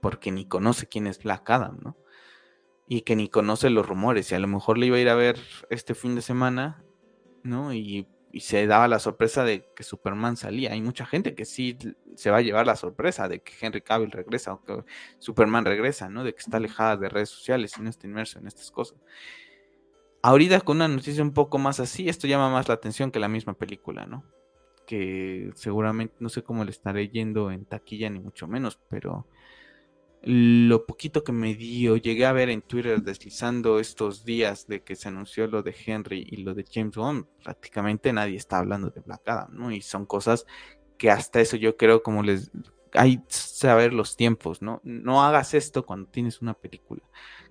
[0.00, 1.96] porque ni conoce quién es Black Adam, ¿no?
[2.88, 5.14] Y que ni conoce los rumores y a lo mejor le iba a ir a
[5.14, 6.82] ver este fin de semana,
[7.42, 7.74] ¿no?
[7.74, 10.72] Y y se daba la sorpresa de que Superman salía.
[10.72, 11.78] Hay mucha gente que sí
[12.14, 14.84] se va a llevar la sorpresa de que Henry Cavill regresa o que
[15.18, 16.24] Superman regresa, ¿no?
[16.24, 18.98] De que está alejada de redes sociales y no está inmerso en estas cosas.
[20.22, 23.28] Ahorita con una noticia un poco más así, esto llama más la atención que la
[23.28, 24.24] misma película, ¿no?
[24.86, 29.26] Que seguramente no sé cómo le estaré yendo en taquilla ni mucho menos, pero
[30.22, 34.96] lo poquito que me dio, llegué a ver en Twitter deslizando estos días de que
[34.96, 39.00] se anunció lo de Henry y lo de James Bond, prácticamente nadie está hablando de
[39.00, 39.70] Black Adam, ¿no?
[39.70, 40.44] Y son cosas
[40.96, 42.50] que hasta eso yo creo como les...
[42.94, 44.80] Hay saber los tiempos, ¿no?
[44.82, 47.02] No hagas esto cuando tienes una película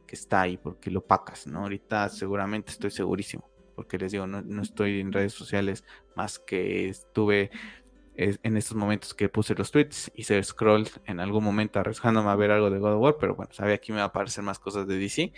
[0.05, 1.61] que está ahí porque lo pacas, ¿no?
[1.61, 6.89] Ahorita seguramente estoy segurísimo, porque les digo, no, no estoy en redes sociales más que
[6.89, 7.51] estuve
[8.17, 12.49] en estos momentos que puse los tweets, hice scroll en algún momento arriesgándome a ver
[12.49, 14.87] algo de God of War, pero bueno, sabía que me va a aparecer más cosas
[14.87, 15.31] de DC.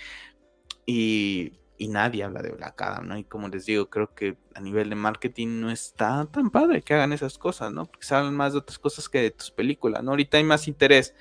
[0.86, 3.18] Y, y, nadie habla de Black Adam, ¿no?
[3.18, 6.94] Y como les digo, creo que a nivel de marketing no está tan padre que
[6.94, 7.86] hagan esas cosas, ¿no?
[7.86, 10.12] Porque se hablan más de otras cosas que de tus películas, ¿no?
[10.12, 11.14] Ahorita hay más interés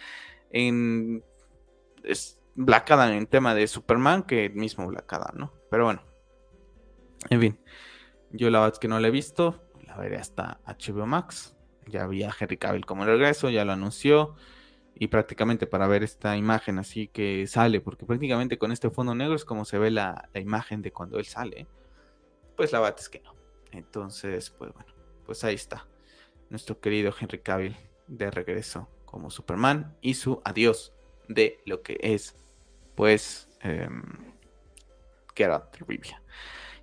[0.50, 1.24] en
[2.54, 5.52] Black Adam en tema de Superman que el mismo Black Adam, ¿no?
[5.70, 6.02] Pero bueno,
[7.30, 7.60] en fin,
[8.30, 11.56] yo la verdad es que no la he visto, veré hasta HBO Max.
[11.86, 14.36] Ya había Henry Cavill como regreso, ya lo anunció.
[14.94, 19.36] Y prácticamente para ver esta imagen así que sale, porque prácticamente con este fondo negro
[19.36, 21.68] es como se ve la, imagen de cuando él sale.
[22.56, 23.34] Pues la verdad es que no.
[23.70, 24.92] Entonces, pues bueno,
[25.24, 25.86] pues ahí está.
[26.50, 27.76] Nuestro querido Henry Cavill
[28.08, 30.92] de regreso como Superman y su adiós
[31.28, 32.34] de lo que es,
[32.96, 33.88] pues, eh,
[35.34, 36.20] Geralt Rivia.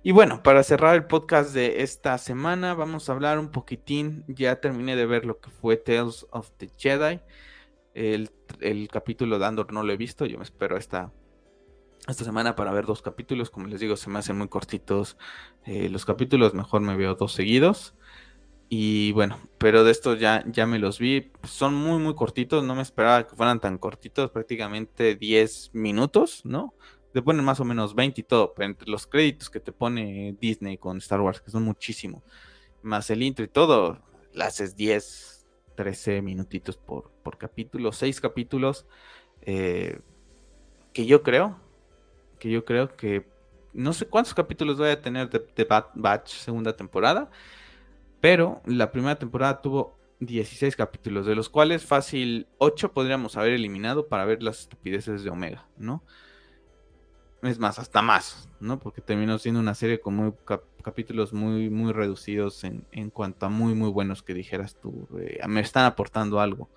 [0.06, 4.22] Y bueno, para cerrar el podcast de esta semana, vamos a hablar un poquitín.
[4.28, 7.18] Ya terminé de ver lo que fue Tales of the Jedi.
[7.92, 8.30] El,
[8.88, 10.24] capítulo de Andor no lo he visto.
[10.24, 11.10] Yo me espero esta,
[12.06, 13.50] esta semana para ver dos capítulos.
[13.50, 15.16] Como les digo, se me hacen muy cortitos
[15.64, 16.54] eh, los capítulos.
[16.54, 17.96] Mejor me veo dos seguidos.
[18.68, 21.32] Y bueno, pero de estos ya, ya me los vi.
[21.42, 22.62] Son muy, muy cortitos.
[22.62, 24.30] No me esperaba que fueran tan cortitos.
[24.30, 26.74] Prácticamente 10 minutos, ¿no?
[27.16, 30.36] Te ponen más o menos 20 y todo, pero entre los créditos que te pone
[30.38, 32.22] Disney con Star Wars, que son muchísimos,
[32.82, 34.02] más el intro y todo,
[34.34, 38.84] le haces 10, 13 minutitos por, por capítulo, 6 capítulos,
[39.40, 39.98] eh,
[40.92, 41.58] que yo creo,
[42.38, 43.26] que yo creo que
[43.72, 47.30] no sé cuántos capítulos voy a tener de, de Bad Batch segunda temporada,
[48.20, 54.06] pero la primera temporada tuvo 16 capítulos, de los cuales fácil 8 podríamos haber eliminado
[54.06, 56.02] para ver las estupideces de Omega, ¿no?
[57.48, 58.78] Es más, hasta más, ¿no?
[58.78, 60.32] Porque terminó siendo una serie con muy
[60.82, 65.08] capítulos muy, muy reducidos en, en, cuanto a muy, muy buenos que dijeras tú.
[65.48, 66.70] me están aportando algo.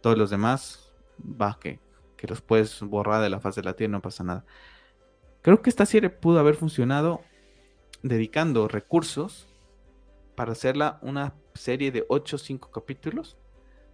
[0.00, 1.80] Todos los demás, va, que,
[2.16, 4.44] que los puedes borrar de la faz de la tierra, no pasa nada.
[5.42, 7.22] Creo que esta serie pudo haber funcionado
[8.02, 9.48] dedicando recursos
[10.34, 13.36] para hacerla una serie de 8 o 5 capítulos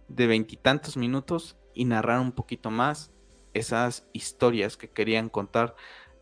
[0.07, 3.11] de veintitantos minutos y narrar un poquito más
[3.53, 5.75] esas historias que querían contar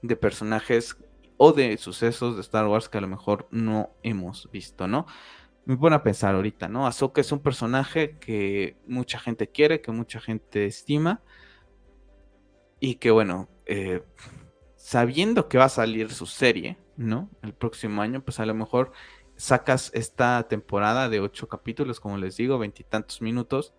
[0.07, 0.97] de personajes
[1.37, 5.05] o de sucesos de Star Wars que a lo mejor no hemos visto, ¿no?
[5.65, 6.87] Me pone a pensar ahorita, ¿no?
[6.87, 11.21] Ahsoka es un personaje que mucha gente quiere, que mucha gente estima
[12.79, 14.03] y que bueno, eh,
[14.75, 17.29] sabiendo que va a salir su serie, ¿no?
[17.41, 18.91] El próximo año, pues a lo mejor
[19.35, 23.73] sacas esta temporada de ocho capítulos, como les digo, veintitantos minutos,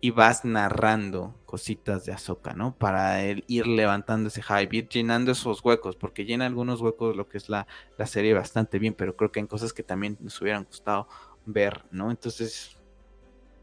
[0.00, 2.76] y vas narrando cositas de Ahsoka, ¿no?
[2.76, 7.38] Para ir levantando ese hype, ir llenando esos huecos, porque llena algunos huecos lo que
[7.38, 10.64] es la, la serie bastante bien, pero creo que hay cosas que también nos hubieran
[10.64, 11.08] gustado
[11.46, 12.10] ver, ¿no?
[12.10, 12.78] Entonces,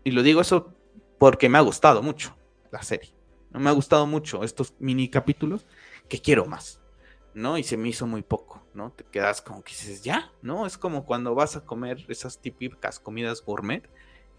[0.04, 0.74] y lo digo eso
[1.18, 2.36] porque me ha gustado mucho
[2.72, 3.14] la serie,
[3.52, 3.60] ¿no?
[3.60, 5.66] Me ha gustado mucho estos mini capítulos
[6.10, 6.82] que quiero más,
[7.34, 7.58] ¿no?
[7.58, 8.92] Y se me hizo muy poco, ¿no?
[8.92, 10.66] Te quedas como que dices, ya, ¿no?
[10.66, 13.90] Es como cuando vas a comer esas típicas comidas gourmet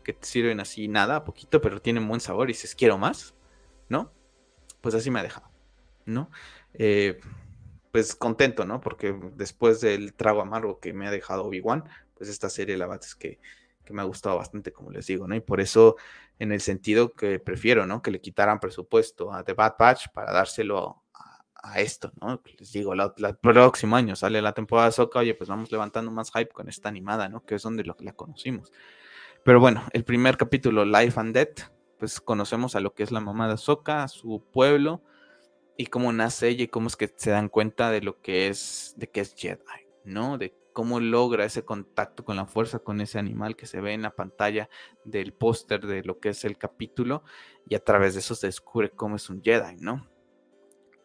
[0.07, 3.35] que te sirven así nada, poquito, pero tienen buen sabor y dices, quiero más,
[3.88, 4.12] ¿no?
[4.81, 5.51] Pues así me ha dejado,
[6.05, 6.31] ¿no?
[6.75, 7.19] Eh,
[7.90, 8.81] pues contento, ¿no?
[8.81, 11.83] Porque después del trago amargo que me ha dejado Obi-Wan,
[12.14, 13.40] pues esta serie la verdad es que,
[13.85, 15.35] que, me ha gustado bastante, como les digo, ¿no?
[15.35, 15.97] Y por eso,
[16.38, 18.01] en el sentido que prefiero, ¿no?
[18.01, 22.40] Que le quitaran presupuesto a The Bad Batch para dárselo a, a esto, ¿no?
[22.61, 26.31] Les digo, el próximo año sale la temporada de Soca, oye, pues vamos levantando más
[26.31, 27.45] hype con esta animada, ¿no?
[27.45, 28.71] Que es donde lo, la conocimos.
[29.46, 33.20] Pero bueno, el primer capítulo, Life and Death, pues conocemos a lo que es la
[33.20, 35.04] mamá de Ahsoka, a su pueblo,
[35.76, 38.94] y cómo nace ella y cómo es que se dan cuenta de lo que es,
[38.96, 39.61] de que es Jedi,
[40.02, 40.37] ¿no?
[40.37, 44.02] De cómo logra ese contacto con la fuerza, con ese animal que se ve en
[44.02, 44.68] la pantalla
[45.04, 47.22] del póster de lo que es el capítulo,
[47.68, 50.09] y a través de eso se descubre cómo es un Jedi, ¿no?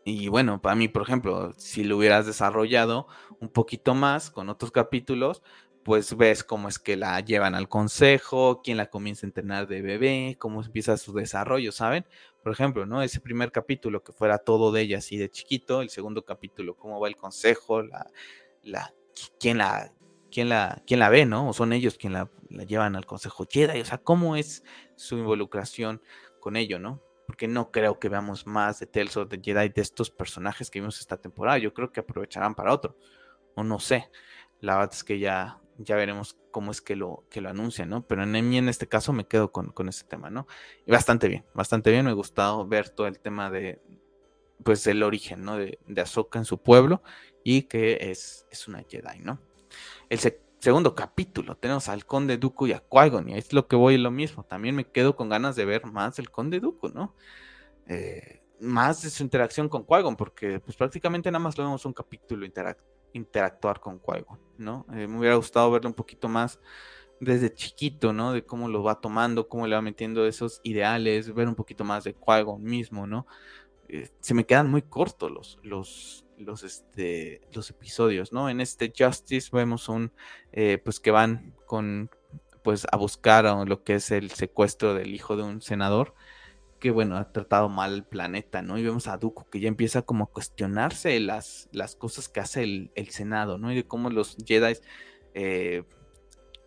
[0.04, 3.06] Y bueno, para mí, por ejemplo, si lo hubieras desarrollado
[3.40, 5.44] un poquito más con otros capítulos,
[5.84, 9.82] pues ves cómo es que la llevan al consejo, quién la comienza a entrenar de
[9.82, 12.06] bebé, cómo empieza su desarrollo, ¿saben?
[12.44, 13.02] Por ejemplo, ¿no?
[13.02, 17.00] Ese primer capítulo que fuera todo de ella así de chiquito, el segundo capítulo, cómo
[17.00, 18.08] va el consejo, la,
[18.64, 18.94] la,
[19.40, 19.92] quién la,
[20.32, 21.50] quién la, quién la ve, ¿no?
[21.50, 22.30] O son ellos quien la,
[22.68, 24.64] llevan al consejo Jedi, o sea, cómo es
[24.96, 26.02] su involucración
[26.40, 27.02] con ello, ¿no?
[27.26, 30.80] Porque no creo que veamos más de Tales of the Jedi de estos personajes que
[30.80, 31.58] vimos esta temporada.
[31.60, 32.98] Yo creo que aprovecharán para otro.
[33.56, 34.10] O no sé.
[34.60, 38.06] La verdad es que ya ya veremos cómo es que lo, que lo anuncian, ¿no?
[38.06, 40.48] Pero en mí en este caso me quedo con, con ese tema, ¿no?
[40.86, 43.82] Y bastante bien, bastante bien, me ha gustado ver todo el tema de,
[44.64, 45.58] pues, el origen, ¿no?
[45.58, 47.02] De, de Ahsoka en su pueblo
[47.44, 49.40] y que es, es una Jedi, ¿no?
[50.10, 50.20] El
[50.60, 54.12] segundo capítulo tenemos al Conde Dooku y a Qui-Gon y es lo que voy lo
[54.12, 57.16] mismo, también me quedo con ganas de ver más del Conde Dooku, ¿no?
[57.88, 61.94] Eh, más de su interacción con Qui-Gon, porque pues prácticamente nada más lo vemos un
[61.94, 64.24] capítulo interactivo interactuar con qui
[64.58, 64.86] ¿no?
[64.94, 66.60] Eh, me hubiera gustado verlo un poquito más
[67.20, 68.34] desde chiquito, ¿no?
[68.34, 72.04] De cómo lo va tomando, cómo le va metiendo esos ideales, ver un poquito más
[72.04, 73.28] de qui mismo, ¿no?
[73.88, 78.50] Eh, se me quedan muy cortos los, los, los, este, los episodios, ¿no?
[78.50, 80.12] En este Justice vemos un,
[80.52, 82.10] eh, pues que van con,
[82.64, 86.16] pues a buscar lo que es el secuestro del hijo de un senador
[86.82, 88.76] que bueno, ha tratado mal el planeta, ¿no?
[88.76, 92.64] Y vemos a Dooku que ya empieza como a cuestionarse las, las cosas que hace
[92.64, 93.72] el, Senado, ¿no?
[93.72, 94.74] Y de cómo los Jedi
[95.36, 95.84] eh,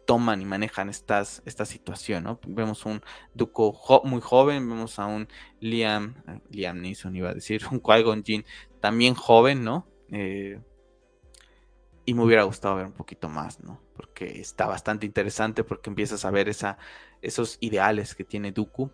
[0.06, 2.38] toman y manejan estas, esta situación, ¿no?
[2.46, 3.02] Vemos un
[3.34, 5.26] Dooku muy joven, vemos a un
[5.58, 6.14] Liam,
[6.48, 8.22] Liam Neeson iba a decir, un Qui-Gon
[8.78, 9.84] también joven, ¿no?
[10.12, 10.60] Eh,
[12.04, 13.80] y me hubiera gustado ver un poquito más, ¿no?
[13.96, 16.78] Porque está bastante interesante porque empiezas a ver esa,
[17.20, 18.92] esos ideales que tiene Dooku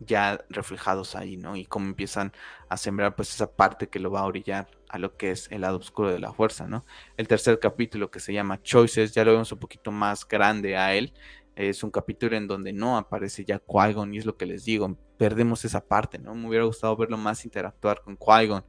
[0.00, 1.56] ya reflejados ahí, ¿no?
[1.56, 2.32] Y cómo empiezan
[2.68, 5.60] a sembrar pues esa parte que lo va a orillar a lo que es el
[5.60, 6.84] lado oscuro de la fuerza, ¿no?
[7.16, 10.94] El tercer capítulo que se llama Choices, ya lo vemos un poquito más grande a
[10.94, 11.12] él,
[11.54, 14.96] es un capítulo en donde no aparece ya Qui-Gon y es lo que les digo,
[15.18, 16.34] perdemos esa parte, ¿no?
[16.34, 18.64] Me hubiera gustado verlo más interactuar con Qui-Gon.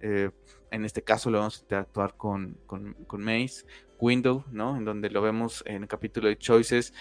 [0.00, 0.30] Eh,
[0.70, 3.64] en este caso lo vamos a interactuar con, con, con Mace,
[4.00, 4.76] Window, ¿no?
[4.76, 6.92] En donde lo vemos en el capítulo de Choices,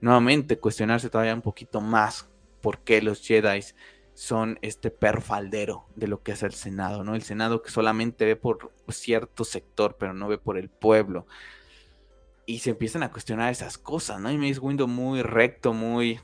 [0.00, 2.30] nuevamente cuestionarse todavía un poquito más
[2.60, 3.60] por qué los Jedi
[4.18, 7.14] son este perfaldero de lo que es el Senado, ¿no?
[7.14, 11.26] El Senado que solamente ve por cierto sector, pero no ve por el pueblo.
[12.44, 14.32] Y se empiezan a cuestionar esas cosas, ¿no?
[14.32, 16.18] Y Mace Windu muy recto, muy...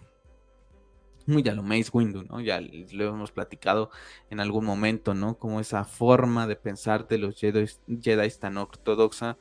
[1.26, 2.40] Muy ya lo Mace Windu, ¿no?
[2.40, 3.90] Ya lo hemos platicado
[4.28, 5.38] en algún momento, ¿no?
[5.38, 7.66] Como esa forma de pensar de los Jedi,
[8.02, 9.38] Jedi tan ortodoxa,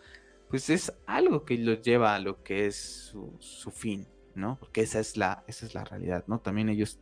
[0.48, 4.58] pues es algo que los lleva a lo que es su, su fin, ¿no?
[4.60, 6.40] Porque esa es la, esa es la realidad, ¿no?
[6.40, 7.00] También ellos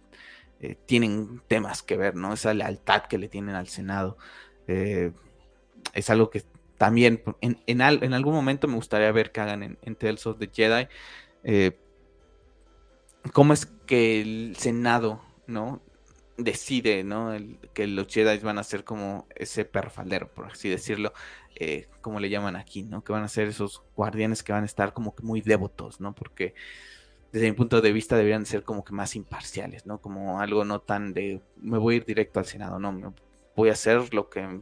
[0.64, 2.34] eh, tienen temas que ver, ¿no?
[2.34, 4.18] Esa lealtad que le tienen al Senado.
[4.68, 5.12] Eh,
[5.94, 6.44] es algo que
[6.78, 10.88] también en, en, algún momento me gustaría ver que hagan en, Tales of the Jedi.
[11.44, 11.80] Eh,
[13.34, 15.82] cómo es que el Senado, ¿no?
[16.38, 17.36] Decide, ¿no?
[17.74, 21.12] que los Jedi van a ser como ese perfaldero, por así decirlo,
[22.02, 23.04] como le llaman aquí, ¿no?
[23.04, 26.14] Que van a ser esos guardianes que van a estar como que muy devotos, ¿no?
[26.14, 26.54] Porque
[27.32, 30.02] desde mi punto de vista deberían ser como que más imparciales, ¿no?
[30.02, 33.14] Como algo no tan de me voy a ir directo al Senado, no,
[33.56, 34.62] voy a hacer lo que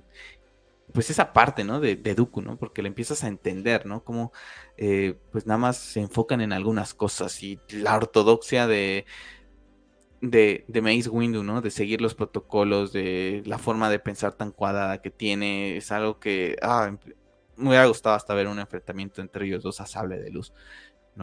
[0.94, 1.80] pues esa parte, ¿no?
[1.80, 2.58] De, de ¿no?
[2.58, 4.04] Porque le empiezas a entender, ¿no?
[4.04, 4.32] Como,
[4.78, 9.06] eh, pues nada más se enfocan en algunas cosas y la ortodoxia de,
[10.22, 11.62] de, de Mace Windu, ¿no?
[11.62, 16.20] De seguir los protocolos, de la forma de pensar tan cuadrada que tiene, es algo
[16.20, 16.92] que, ah,
[17.56, 20.54] me hubiera gustado hasta ver un enfrentamiento entre ellos dos a sable de luz.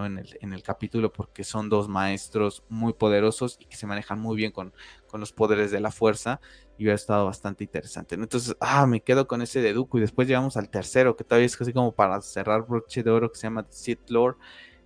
[0.04, 4.20] En el, en el capítulo porque son dos maestros muy poderosos y que se manejan
[4.20, 4.74] muy bien con,
[5.06, 6.40] con los poderes de la fuerza
[6.76, 8.14] y ha estado bastante interesante.
[8.14, 11.46] Entonces, ah, me quedo con ese de Dooku y después llegamos al tercero, que todavía
[11.46, 14.36] es casi como para cerrar broche de oro, que se llama The Sith Lord,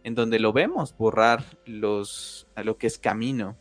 [0.04, 3.56] en donde lo vemos borrar los, lo que es camino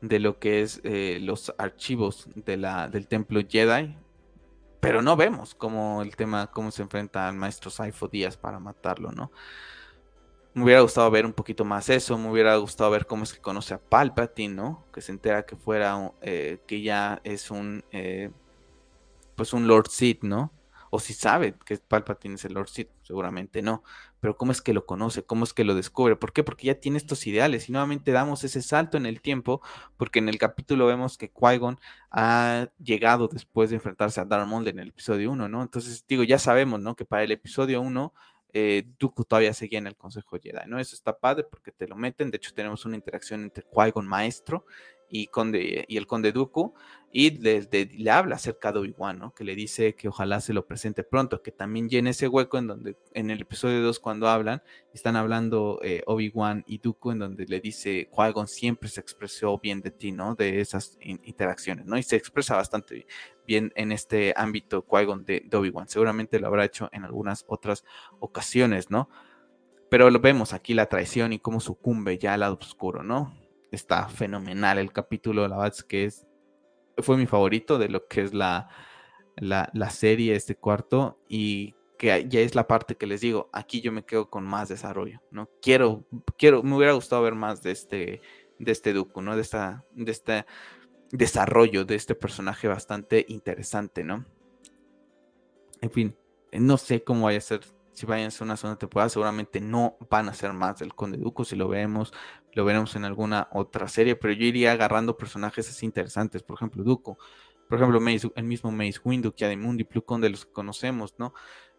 [0.00, 3.96] de lo que es eh, los archivos de la, del templo Jedi,
[4.80, 9.12] pero no vemos cómo el tema, cómo se enfrenta al maestro Saifo Díaz para matarlo,
[9.12, 9.32] ¿no?
[10.54, 13.40] Me hubiera gustado ver un poquito más eso, me hubiera gustado ver cómo es que
[13.40, 14.84] conoce a Palpatine, ¿no?
[14.92, 18.30] Que se entera que fuera, eh, que ya es un, eh,
[19.36, 20.52] pues un Lord Sith, ¿no?
[20.90, 23.82] O si sabe que Palpatine es el Lord Sith, seguramente no.
[24.20, 26.42] Pero cómo es que lo conoce, cómo es que lo descubre, ¿por qué?
[26.42, 29.60] Porque ya tiene estos ideales y nuevamente damos ese salto en el tiempo,
[29.96, 31.78] porque en el capítulo vemos que Qui-Gon
[32.10, 35.62] ha llegado después de enfrentarse a Darth Maul en el episodio 1, ¿no?
[35.62, 36.96] Entonces, digo, ya sabemos, ¿no?
[36.96, 38.12] Que para el episodio 1
[38.54, 40.78] eh, Dooku todavía seguía en el Consejo Jedi, ¿no?
[40.78, 44.64] Eso está padre porque te lo meten, de hecho tenemos una interacción entre Qui-Gon Maestro
[45.08, 46.74] y, conde, y el Conde Dooku,
[47.10, 49.34] y le, habla acerca de Obi-Wan, ¿no?
[49.34, 52.66] Que le dice que ojalá se lo presente pronto, que también llene ese hueco en
[52.66, 57.46] donde en el episodio 2 cuando hablan, están hablando eh, Obi-Wan y Dooku, en donde
[57.46, 60.34] le dice, Qui-Gon siempre se expresó bien de ti, ¿no?
[60.34, 61.96] De esas interacciones, ¿no?
[61.96, 63.06] Y se expresa bastante
[63.46, 65.88] bien en este ámbito Qui-Gon de, de Obi-Wan.
[65.88, 67.84] Seguramente lo habrá hecho en algunas otras
[68.20, 69.08] ocasiones, ¿no?
[69.88, 73.47] Pero lo vemos aquí la traición y cómo sucumbe ya al lado oscuro, ¿no?
[73.70, 76.26] Está fenomenal el capítulo, la verdad que es,
[76.98, 78.68] fue mi favorito de lo que es la,
[79.36, 83.80] la, la, serie, este cuarto, y que ya es la parte que les digo, aquí
[83.80, 85.48] yo me quedo con más desarrollo, ¿no?
[85.60, 86.06] Quiero,
[86.36, 88.20] quiero, me hubiera gustado ver más de este,
[88.58, 89.36] de este Dooku, ¿no?
[89.36, 90.46] De esta, de este
[91.10, 94.24] desarrollo de este personaje bastante interesante, ¿no?
[95.80, 96.16] En fin,
[96.52, 97.60] no sé cómo vaya a ser
[97.98, 101.18] si vayan a ser una segunda temporada, seguramente no van a ser más del Conde
[101.18, 102.12] Dooku, si lo vemos,
[102.52, 106.82] lo veremos en alguna otra serie, pero yo iría agarrando personajes así interesantes, por ejemplo,
[106.82, 107.18] Duco,
[107.68, 108.00] por ejemplo,
[108.34, 111.34] el mismo Mace Windu, Kiadimundi, Plukon de los que conocemos, ¿no?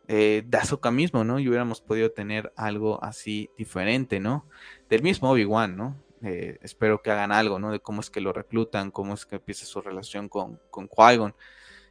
[0.08, 1.40] Eh, Dazoka mismo, ¿no?
[1.40, 4.48] Y hubiéramos podido tener algo así diferente, ¿no?
[4.88, 5.96] Del mismo Obi-Wan, ¿no?
[6.22, 7.72] Eh, espero que hagan algo, ¿no?
[7.72, 11.34] De cómo es que lo reclutan, cómo es que empieza su relación con, con Qui-Gon.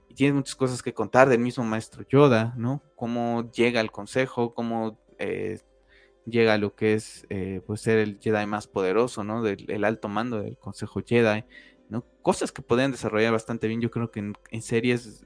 [0.09, 2.83] Y tiene muchas cosas que contar del mismo maestro Yoda, ¿no?
[2.95, 5.61] Cómo llega al consejo, cómo eh,
[6.31, 9.43] llega a lo que es eh, pues ser el Jedi más poderoso, ¿no?
[9.43, 11.45] Del el alto mando del Consejo Jedi,
[11.89, 12.05] ¿no?
[12.23, 15.25] Cosas que podrían desarrollar bastante bien, yo creo que en, series,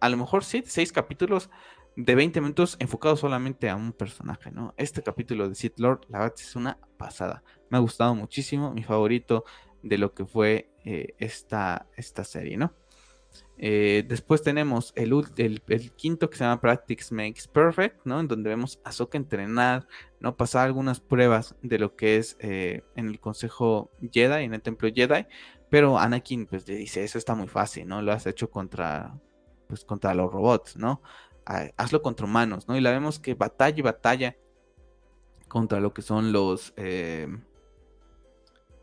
[0.00, 1.50] a lo mejor sí, seis capítulos
[1.96, 4.74] de 20 minutos enfocados solamente a un personaje, ¿no?
[4.76, 7.42] Este capítulo de Sith Lord, la verdad es una pasada.
[7.68, 9.44] Me ha gustado muchísimo, mi favorito
[9.82, 12.72] de lo que fue eh, esta, esta serie, ¿no?
[13.62, 15.12] Eh, después tenemos el,
[15.94, 18.18] quinto que se llama Practice Makes Perfect, ¿no?
[18.18, 19.86] En donde vemos a Ahsoka entrenar,
[20.18, 20.34] ¿no?
[20.34, 24.88] Pasar algunas pruebas de lo que es eh, en el Consejo Jedi, en el Templo
[24.94, 25.26] Jedi.
[25.68, 28.00] Pero Anakin, pues, le dice, eso está muy fácil, ¿no?
[28.00, 29.14] Lo has hecho contra,
[29.68, 31.02] pues, contra los robots, ¿no?
[31.76, 32.76] hazlo contra humanos, ¿no?
[32.76, 34.36] Y la vemos que batalla y batalla
[35.48, 36.72] contra lo que son los...
[36.76, 37.28] Eh,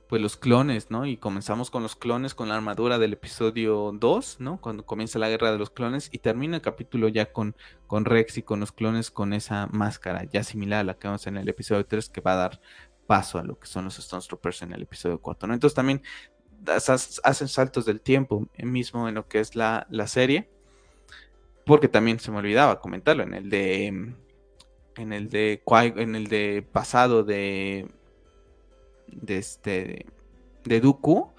[0.07, 1.05] pues los clones, ¿no?
[1.05, 4.59] Y comenzamos con los clones, con la armadura del episodio 2, ¿no?
[4.61, 7.55] Cuando comienza la guerra de los clones y termina el capítulo ya con,
[7.87, 11.27] con Rex y con los clones con esa máscara ya similar a la que vemos
[11.27, 12.61] en el episodio 3 que va a dar
[13.05, 15.53] paso a lo que son los Stone Troopers en el episodio 4, ¿no?
[15.53, 16.01] Entonces también
[16.65, 20.49] hacen saltos del tiempo mismo en lo que es la, la serie,
[21.65, 23.87] porque también se me olvidaba comentarlo en el de
[24.97, 27.87] en el de en el de pasado de
[29.07, 30.05] de este
[30.63, 31.33] de Dooku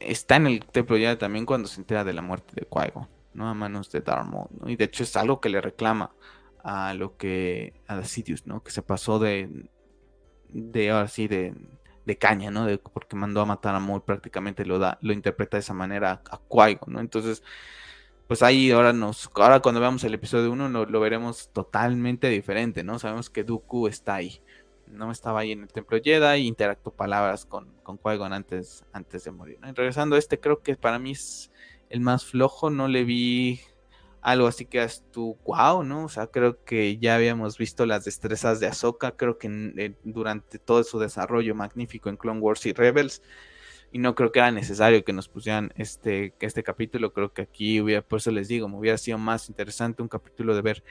[0.00, 2.92] está en el templo ya también cuando se entera de la muerte de qui
[3.34, 3.48] ¿no?
[3.48, 6.12] A manos de Darth Maul, Y de hecho es algo que le reclama
[6.64, 8.62] a lo que a Sidious, ¿no?
[8.62, 9.68] Que se pasó de
[10.48, 11.54] de ahora sí de,
[12.06, 12.66] de caña, ¿no?
[12.66, 16.22] De, porque mandó a matar a Maul, prácticamente lo da lo interpreta de esa manera
[16.30, 17.00] a, qui ¿no?
[17.00, 17.42] Entonces
[18.26, 22.84] pues ahí ahora nos ahora cuando veamos el episodio 1 lo, lo veremos totalmente diferente,
[22.84, 22.98] ¿no?
[22.98, 24.42] Sabemos que Dooku está ahí
[24.90, 29.30] no estaba ahí en el templo Jedi, interactuó palabras con, con Qui-Gon antes, antes de
[29.30, 29.58] morir.
[29.62, 31.50] regresando a este, creo que para mí es
[31.88, 33.60] el más flojo, no le vi
[34.22, 36.04] algo así que es tu wow, ¿no?
[36.04, 40.84] O sea, creo que ya habíamos visto las destrezas de Ahsoka, creo que durante todo
[40.84, 43.22] su desarrollo magnífico en Clone Wars y Rebels,
[43.92, 47.80] y no creo que era necesario que nos pusieran este, este capítulo, creo que aquí
[47.80, 50.84] hubiera, por eso les digo, me hubiera sido más interesante un capítulo de ver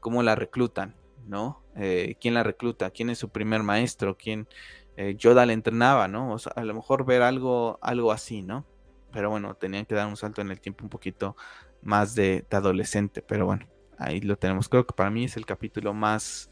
[0.00, 0.94] cómo la reclutan,
[1.26, 1.62] ¿no?
[1.76, 2.90] Eh, ¿Quién la recluta?
[2.90, 4.16] ¿Quién es su primer maestro?
[4.16, 4.48] ¿Quién
[4.96, 6.32] eh, Yoda le entrenaba, ¿no?
[6.32, 8.64] O sea, a lo mejor ver algo, algo así, ¿no?
[9.12, 11.36] Pero bueno, tenían que dar un salto en el tiempo un poquito
[11.82, 13.22] más de, adolescente.
[13.22, 13.66] Pero bueno,
[13.98, 14.68] ahí lo tenemos.
[14.68, 16.50] Creo que para mí es el capítulo más,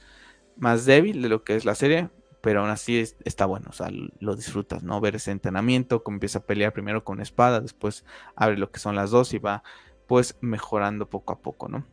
[0.56, 2.10] más débil de lo que es la serie.
[2.40, 5.00] Pero aún así está bueno, o sea, lo disfrutas, ¿no?
[5.00, 8.04] Ver ese entrenamiento, como empieza a pelear primero con espada, después
[8.34, 9.62] abre lo que son las dos y va
[10.08, 11.86] pues mejorando poco a poco, ¿no?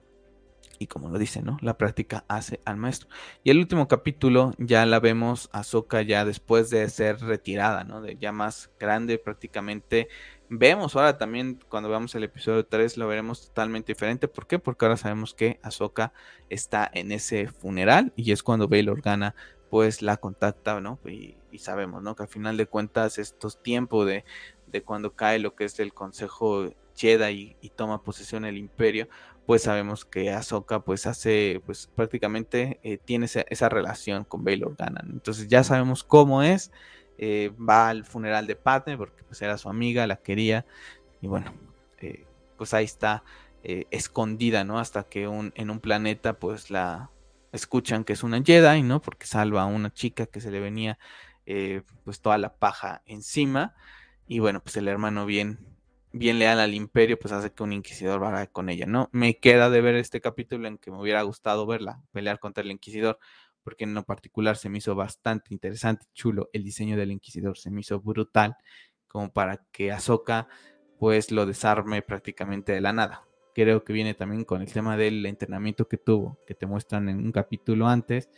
[0.80, 1.58] Y como lo dice, ¿no?
[1.62, 3.10] La práctica hace al maestro.
[3.44, 8.02] Y el último capítulo ya la vemos a Soka ya después de ser retirada, ¿no?
[8.02, 10.08] De ya más grande prácticamente.
[10.48, 14.30] Vemos ahora también cuando veamos el episodio 3 lo veremos totalmente diferente.
[14.30, 14.58] ¿Por qué?
[14.58, 16.14] Porque ahora sabemos que Ahsoka
[16.50, 19.36] está en ese funeral y es cuando Bail Organa
[19.70, 20.98] pues la contacta, ¿no?
[21.06, 22.16] Y, sabemos, ¿no?
[22.16, 24.24] Que al final de cuentas estos tiempos de,
[24.68, 29.10] de cuando cae lo que es el Consejo Jedi y, y toma posesión el imperio,
[29.50, 35.04] pues sabemos que Ahsoka pues hace, pues prácticamente eh, tiene esa, relación con Bail Organa.
[35.10, 36.72] Entonces ya sabemos cómo es,
[37.18, 40.68] eh, va al funeral de Padme porque pues era su amiga, la quería
[41.20, 41.52] y bueno,
[41.98, 42.28] eh,
[42.60, 43.24] pues ahí está
[43.64, 44.78] escondida, ¿no?
[44.78, 47.10] Hasta que un, en un planeta pues la
[47.52, 49.02] escuchan que es una Jedi, ¿no?
[49.02, 51.00] Porque salva a una chica que se le venía
[52.04, 53.74] pues toda la paja encima
[54.28, 55.58] y bueno, pues el hermano bien
[56.12, 59.10] bien leal al imperio, pues hace que un inquisidor vaya con ella, ¿no?
[59.12, 62.72] Me queda de ver este capítulo en que me hubiera gustado verla, pelear contra el
[62.72, 63.20] inquisidor,
[63.64, 67.70] porque en lo particular se me hizo bastante interesante, chulo, el diseño del inquisidor se
[67.72, 68.56] me hizo brutal,
[69.08, 70.48] como para que Ahsoka
[71.00, 73.26] pues lo desarme prácticamente de la nada.
[73.56, 77.18] Creo que viene también con el tema del entrenamiento que tuvo, que te muestran en
[77.18, 78.30] un capítulo antes,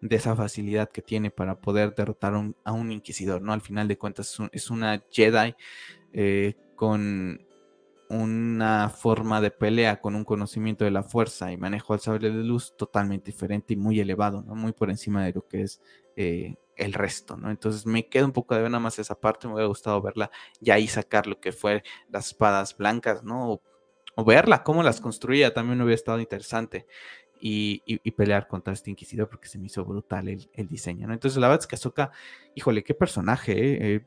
[0.00, 3.52] de esa facilidad que tiene para poder derrotar a un inquisidor, ¿no?
[3.52, 5.54] Al final de cuentas es, una Jedi
[6.12, 7.46] eh, con
[8.08, 12.44] una forma de pelea, con un conocimiento de la fuerza y manejo al sable de
[12.44, 14.54] luz totalmente diferente y muy elevado, ¿no?
[14.54, 15.80] Muy por encima de lo que es
[16.14, 17.50] eh, el resto, ¿no?
[17.50, 20.30] Entonces me queda un poco de ver nada más esa parte, me hubiera gustado verla
[20.60, 23.60] y ahí sacar lo que fue las espadas blancas, ¿no?
[24.14, 26.86] O, verla, cómo las construía, también hubiera estado interesante.
[27.38, 31.12] Y, pelear contra este inquisidor porque se me hizo brutal el, diseño, ¿no?
[31.12, 32.10] Entonces la verdad es que Ahsoka,
[32.54, 33.94] híjole, qué personaje, ¿eh?
[33.94, 34.06] eh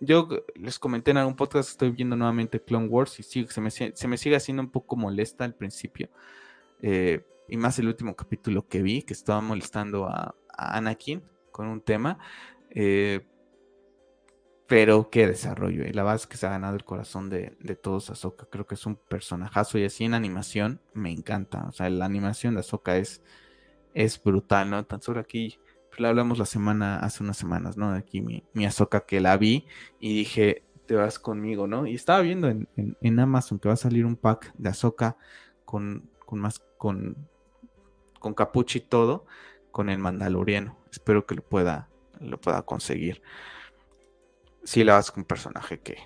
[0.00, 4.36] yo les comenté en algún podcast, estoy viendo nuevamente Clone Wars y se, me, sigue
[4.36, 6.08] haciendo un poco molesta al principio.
[6.80, 11.80] Eh, y más el último capítulo que vi, que estaba molestando a, Anakin con un
[11.80, 12.18] tema.
[12.70, 13.26] Eh,
[14.66, 15.86] pero qué desarrollo.
[15.86, 18.46] Y la verdad es que se ha ganado el corazón de, de todos Ahsoka.
[18.50, 21.64] Creo que es un personajazo y así en animación me encanta.
[21.68, 23.22] O sea, la animación de Ahsoka es,
[23.94, 24.84] es brutal, ¿no?
[24.84, 25.58] Tan solo aquí
[25.98, 27.90] la hablamos la semana, hace unas semanas, ¿no?
[27.92, 29.66] Aquí mi, Azoka que la vi
[30.00, 31.86] y dije, te vas conmigo, ¿no?
[31.86, 35.16] Y estaba viendo en, en, Amazon que va a salir un pack de Azoka
[35.64, 37.16] con, con más, con,
[38.20, 39.26] con capucha y todo,
[39.70, 40.78] con el Mandaloriano.
[40.90, 41.88] Espero que lo pueda,
[42.20, 43.22] lo pueda conseguir.
[44.64, 45.98] Sí, la vas con un personaje que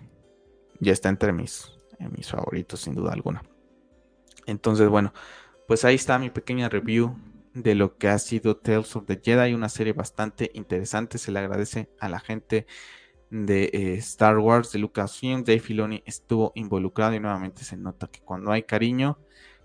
[0.80, 1.72] ya está entre mis,
[2.16, 3.43] mis favoritos, sin duda alguna.
[4.47, 5.12] Entonces, bueno,
[5.68, 7.16] pues ahí está mi pequeña review
[7.55, 11.18] de lo que ha sido Tales of the Jedi, una serie bastante interesante.
[11.18, 12.66] Se le agradece a la gente
[13.30, 15.44] de eh, Star Wars, de Lucasfilm.
[15.44, 19.18] Dave Filoni estuvo involucrado y nuevamente se nota que cuando hay cariño,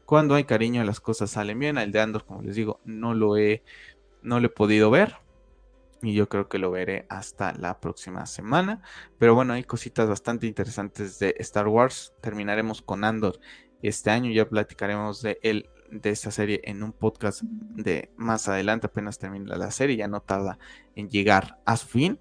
[0.06, 1.78] cuando hay cariño las cosas salen bien.
[1.78, 3.64] El de Andor, como les digo, no lo he,
[4.22, 5.16] no lo he podido ver.
[6.02, 8.84] Y yo creo que lo veré hasta la próxima semana.
[9.18, 12.14] Pero bueno, hay cositas bastante interesantes de Star Wars.
[12.22, 13.40] Terminaremos con Andor
[13.82, 14.32] este año.
[14.32, 19.56] Ya platicaremos de él de esta serie en un podcast de más adelante, apenas termina
[19.56, 20.60] la serie, ya no tarda
[20.96, 22.20] en llegar a su fin.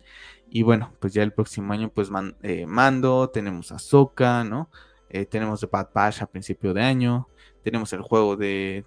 [0.48, 2.10] Y bueno, pues ya el próximo año, pues
[2.42, 4.70] eh, Mando, tenemos a ¿no?
[5.08, 7.28] Eh, tenemos The Bad Batch a principio de año,
[7.62, 8.84] tenemos el juego de,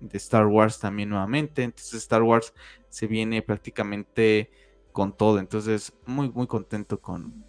[0.00, 1.62] de Star Wars también nuevamente.
[1.62, 2.54] Entonces, Star Wars
[2.88, 4.50] se viene prácticamente
[4.92, 5.38] con todo.
[5.38, 7.44] Entonces, muy, muy contento con,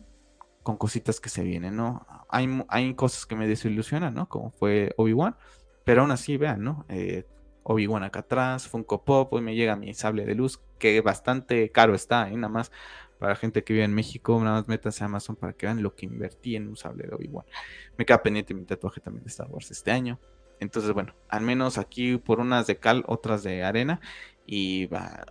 [0.64, 2.06] con cositas que se vienen, ¿no?
[2.30, 4.30] Hay, hay cosas que me desilusionan, ¿no?
[4.30, 5.36] Como fue Obi-Wan
[5.84, 6.86] pero aún así, vean, ¿no?
[6.90, 7.26] Eh,
[7.64, 11.94] Obi-Wan acá atrás, Funko Pop, hoy me llega mi sable de luz, que bastante caro
[11.94, 12.36] está, ¿eh?
[12.36, 12.72] Nada más
[13.20, 15.94] para gente que vive en México, nada más métanse a Amazon para que vean lo
[15.94, 17.46] que invertí en un sable de Obi-Wan.
[17.96, 20.20] Me queda pendiente mi tatuaje también de Star Wars este año.
[20.60, 24.02] Entonces, bueno, al menos aquí por unas de cal, otras de arena.
[24.46, 25.26] Y va,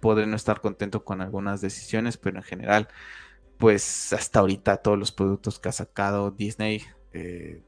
[0.00, 2.88] podré no estar contento con algunas decisiones, pero en general,
[3.58, 6.82] pues hasta ahorita todos los productos que ha sacado Disney,
[7.12, 7.62] eh,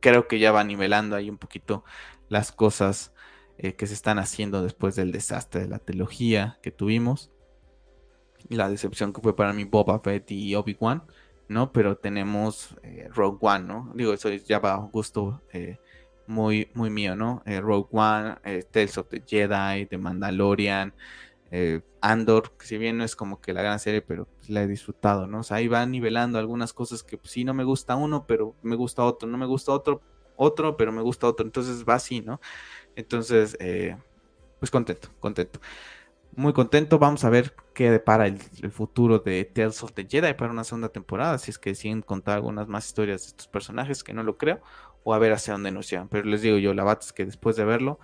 [0.00, 1.84] creo que ya va nivelando ahí un poquito
[2.28, 3.12] las cosas
[3.58, 7.30] eh, que se están haciendo después del desastre de la trilogía que tuvimos.
[8.48, 11.04] La decepción que fue para mí Boba Fett y Obi-Wan,
[11.48, 11.72] ¿no?
[11.72, 13.92] Pero tenemos eh, Rogue One, ¿no?
[13.94, 15.42] Digo, eso ya va a gusto
[16.26, 17.42] muy, muy mío, ¿no?
[17.44, 18.36] Rogue One,
[18.70, 20.94] Tales of the Jedi, The Mandalorian,
[21.50, 24.62] eh, Andor, que si bien no es como que la gran serie, pero pues, la
[24.62, 25.40] he disfrutado, ¿no?
[25.40, 28.54] O sea, ahí va nivelando algunas cosas que pues, sí no me gusta uno, pero
[28.62, 30.00] me gusta otro, no me gusta otro,
[30.36, 32.40] otro, pero me gusta otro, entonces va así, ¿no?
[32.96, 33.96] Entonces, eh,
[34.58, 35.60] pues contento, contento.
[36.36, 38.38] Muy contento, vamos a ver qué depara el,
[38.70, 42.36] futuro de Tales of the Jedi para una segunda temporada, si es que deciden contar
[42.36, 44.60] algunas más historias de estos personajes, que no lo creo,
[45.02, 46.08] o a ver hacia dónde nos llevan.
[46.08, 47.98] Pero les digo yo, la bat es que después de verlo,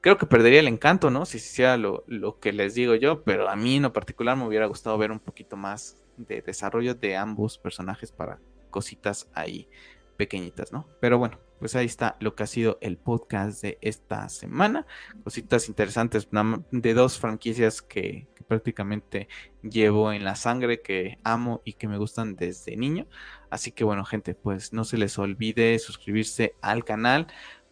[0.00, 1.26] creo que perdería el encanto, ¿no?
[1.26, 4.46] Si hiciera lo, lo, que les digo yo, pero a mí en lo particular me
[4.46, 8.38] hubiera gustado ver un poquito más de desarrollo de ambos personajes para
[8.70, 9.68] cositas ahí
[10.16, 10.86] pequeñitas, ¿no?
[11.00, 14.86] Pero bueno, pues ahí está lo que ha sido el podcast de esta semana.
[15.24, 16.28] Cositas interesantes
[16.70, 19.28] de dos franquicias que, que prácticamente
[19.62, 23.06] llevo en la sangre, que amo y que me gustan desde niño.
[23.50, 27.28] Así que bueno, gente, pues no se les olvide suscribirse al canal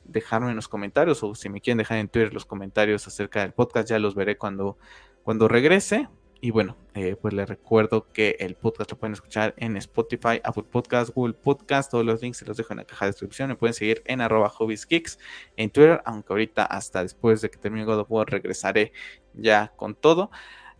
[0.09, 3.53] dejarme en los comentarios o si me quieren dejar en Twitter los comentarios acerca del
[3.53, 4.79] podcast, ya los veré cuando,
[5.23, 6.09] cuando regrese.
[6.41, 10.65] Y bueno, eh, pues les recuerdo que el podcast lo pueden escuchar en Spotify, Apple
[10.71, 11.91] Podcast, Google Podcast.
[11.91, 13.49] Todos los links se los dejo en la caja de descripción.
[13.49, 15.19] Me pueden seguir en arroba hobbieskicks
[15.57, 18.93] en Twitter, aunque ahorita hasta después de que termine God of War regresaré
[19.33, 20.31] ya con todo.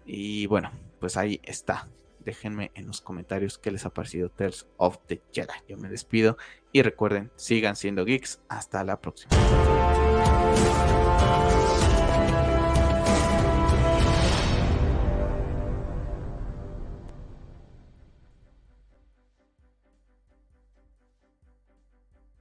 [0.05, 0.71] Y bueno,
[1.01, 1.89] pues ahí está
[2.27, 5.55] déjenme en los comentarios qué les ha parecido Tales of the Jedi.
[5.69, 6.37] Yo me despido
[6.73, 8.41] y recuerden, sigan siendo geeks.
[8.49, 9.31] Hasta la próxima.